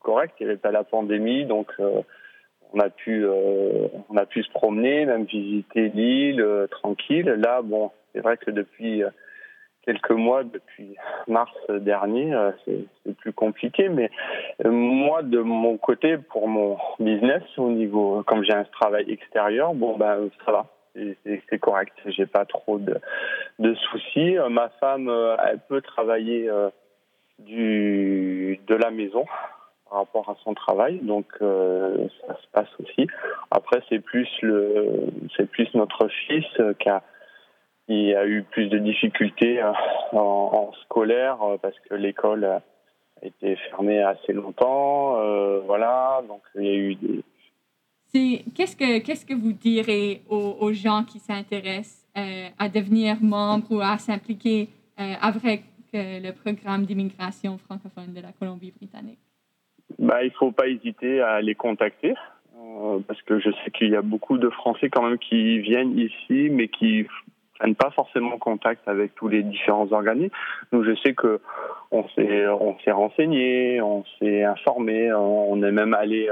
correct, 0.00 0.34
il 0.38 0.44
n'y 0.44 0.50
avait 0.50 0.60
pas 0.60 0.70
la 0.70 0.84
pandémie, 0.84 1.44
donc 1.44 1.72
on 1.80 2.78
a 2.78 2.88
pu 2.88 3.26
on 3.26 4.16
a 4.16 4.26
pu 4.26 4.42
se 4.44 4.50
promener, 4.52 5.06
même 5.06 5.24
visiter 5.24 5.88
l'île 5.88 6.44
tranquille. 6.70 7.26
Là, 7.26 7.62
bon, 7.62 7.90
c'est 8.12 8.20
vrai 8.20 8.36
que 8.36 8.50
depuis 8.50 9.02
quelques 9.88 10.10
mois, 10.10 10.44
depuis 10.44 10.94
mars 11.26 11.50
dernier, 11.68 12.36
c'est 12.64 13.16
plus 13.16 13.32
compliqué. 13.32 13.88
Mais 13.88 14.10
moi, 14.64 15.22
de 15.22 15.40
mon 15.40 15.78
côté, 15.78 16.18
pour 16.18 16.46
mon 16.46 16.76
business, 17.00 17.42
au 17.56 17.70
niveau, 17.70 18.22
comme 18.26 18.44
j'ai 18.44 18.52
un 18.52 18.64
travail 18.64 19.10
extérieur, 19.10 19.72
bon 19.72 19.96
ben 19.96 20.28
ça 20.44 20.52
va 20.52 20.66
c'est 21.24 21.58
correct. 21.58 21.92
J'ai 22.06 22.26
pas 22.26 22.44
trop 22.44 22.78
de, 22.78 23.74
soucis. 23.74 24.36
Ma 24.50 24.68
femme, 24.80 25.08
euh, 25.08 25.36
elle 25.46 25.60
peut 25.68 25.80
travailler 25.80 26.48
euh, 26.48 26.70
du 27.38 28.60
de 28.66 28.74
la 28.74 28.90
maison 28.90 29.24
par 29.88 30.00
rapport 30.00 30.28
à 30.28 30.36
son 30.44 30.52
travail, 30.54 30.98
donc 30.98 31.26
euh, 31.40 32.08
ça 32.26 32.36
se 32.36 32.46
passe 32.52 32.68
aussi. 32.80 33.06
Après, 33.50 33.82
c'est 33.88 34.00
plus 34.00 34.28
le, 34.42 35.06
c'est 35.36 35.48
plus 35.48 35.72
notre 35.74 36.08
fils 36.08 36.46
qui 36.78 36.88
a 36.88 37.02
qui 37.88 38.14
a 38.14 38.26
eu 38.26 38.44
plus 38.44 38.68
de 38.68 38.78
difficultés 38.78 39.60
en, 39.62 40.18
en 40.18 40.72
scolaire 40.84 41.38
parce 41.60 41.78
que 41.88 41.94
l'école 41.94 42.44
a 42.44 42.62
été 43.22 43.56
fermée 43.70 44.00
assez 44.00 44.32
longtemps. 44.32 45.16
voilà, 45.64 46.22
donc 46.28 46.42
il 46.54 46.64
y 46.64 46.70
a 46.70 46.74
eu 46.74 46.94
des 46.94 47.24
qu'est-ce 48.12 48.76
que 48.76 48.98
qu'est-ce 49.00 49.26
que 49.26 49.34
vous 49.34 49.52
direz 49.52 50.22
aux, 50.28 50.72
gens 50.72 51.04
qui 51.04 51.18
s'intéressent 51.18 52.06
euh, 52.16 52.48
à 52.58 52.68
devenir 52.68 53.16
membre 53.20 53.66
ou 53.70 53.80
à 53.80 53.98
s'impliquer 53.98 54.68
euh, 54.98 55.14
avec 55.20 55.62
euh, 55.94 56.20
le 56.20 56.32
programme 56.32 56.84
d'immigration 56.84 57.58
francophone 57.58 58.14
de 58.14 58.20
la 58.20 58.32
Colombie-Britannique? 58.32 59.18
Bah, 59.98 60.22
il 60.22 60.30
faut 60.32 60.52
pas 60.52 60.68
hésiter 60.68 61.20
à 61.20 61.40
les 61.40 61.54
contacter 61.54 62.14
parce 63.06 63.22
que 63.22 63.38
je 63.38 63.50
sais 63.50 63.70
qu'il 63.70 63.90
y 63.90 63.96
a 63.96 64.02
beaucoup 64.02 64.36
de 64.36 64.50
Français 64.50 64.90
quand 64.90 65.02
même 65.02 65.18
qui 65.18 65.58
viennent 65.60 65.98
ici 65.98 66.48
mais 66.50 66.68
qui 66.68 67.06
prennent 67.58 67.74
pas 67.74 67.90
forcément 67.90 68.38
contact 68.38 68.86
avec 68.86 69.14
tous 69.14 69.28
les 69.28 69.42
différents 69.42 69.90
organismes. 69.92 70.34
Donc 70.72 70.84
je 70.84 70.94
sais 71.02 71.14
que 71.14 71.40
on 71.90 72.06
s'est 72.10 72.46
on 72.48 72.78
s'est 72.80 72.92
renseigné, 72.92 73.80
on 73.82 74.04
s'est 74.18 74.44
informé, 74.44 75.12
on 75.12 75.62
est 75.62 75.72
même 75.72 75.94
allé 75.94 76.28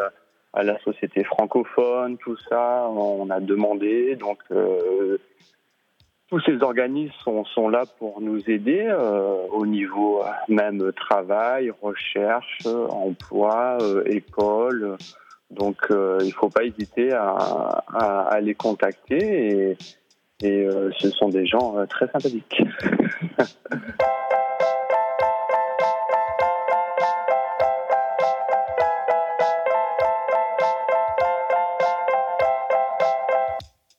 à 0.56 0.62
la 0.62 0.78
société 0.80 1.22
francophone, 1.22 2.16
tout 2.16 2.36
ça, 2.48 2.88
on 2.88 3.28
a 3.28 3.40
demandé. 3.40 4.16
Donc, 4.16 4.38
euh, 4.50 5.18
tous 6.28 6.40
ces 6.40 6.62
organismes 6.62 7.44
sont, 7.54 7.68
là 7.68 7.84
pour 7.98 8.20
nous 8.22 8.40
aider 8.50 8.84
euh, 8.88 9.46
au 9.52 9.66
niveau 9.66 10.22
euh, 10.22 10.30
même 10.48 10.92
travail, 10.92 11.70
recherche, 11.82 12.66
emploi, 12.66 13.76
euh, 13.82 14.02
école. 14.06 14.96
Donc 15.50 15.76
euh, 15.90 16.18
il 16.22 16.28
ne 16.28 16.32
faut 16.32 16.48
pas 16.48 16.64
hésiter 16.64 17.12
à, 17.12 18.38
les 18.42 18.54
contacter 18.54 19.76
et 20.42 20.66
euh, 20.66 20.90
ce 20.98 21.08
sont 21.10 21.30
des 21.30 21.46
gens 21.46 21.78
euh, 21.78 21.86
très 21.86 22.06
sympathiques. 22.08 22.60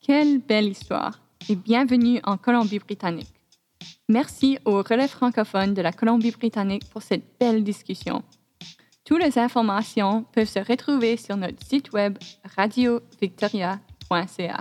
Quelle 0.02 0.40
belle 0.40 0.68
histoire 0.68 1.20
et 1.50 1.56
bienvenue 1.56 2.20
en 2.24 2.38
Colombie-Britannique. 2.38 3.34
Merci 4.08 4.60
au 4.64 4.78
relais 4.78 5.08
francophone 5.08 5.74
de 5.74 5.82
la 5.82 5.92
Colombie-Britannique 5.92 6.88
pour 6.92 7.02
cette 7.02 7.26
belle 7.40 7.64
discussion. 7.64 8.22
Toutes 9.04 9.24
les 9.24 9.40
informations 9.40 10.24
peuvent 10.34 10.48
se 10.48 10.60
retrouver 10.60 11.18
sur 11.18 11.36
notre 11.36 11.66
site 11.66 11.92
web 11.92 12.20
radiovictoria.ca. 12.58 14.60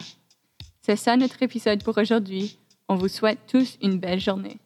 C'est 0.87 0.95
ça 0.95 1.17
notre 1.17 1.43
épisode 1.43 1.83
pour 1.83 1.99
aujourd'hui. 1.99 2.61
On 2.89 2.95
vous 2.95 3.09
souhaite 3.09 3.41
tous 3.49 3.77
une 3.83 3.99
belle 3.99 4.21
journée. 4.21 4.61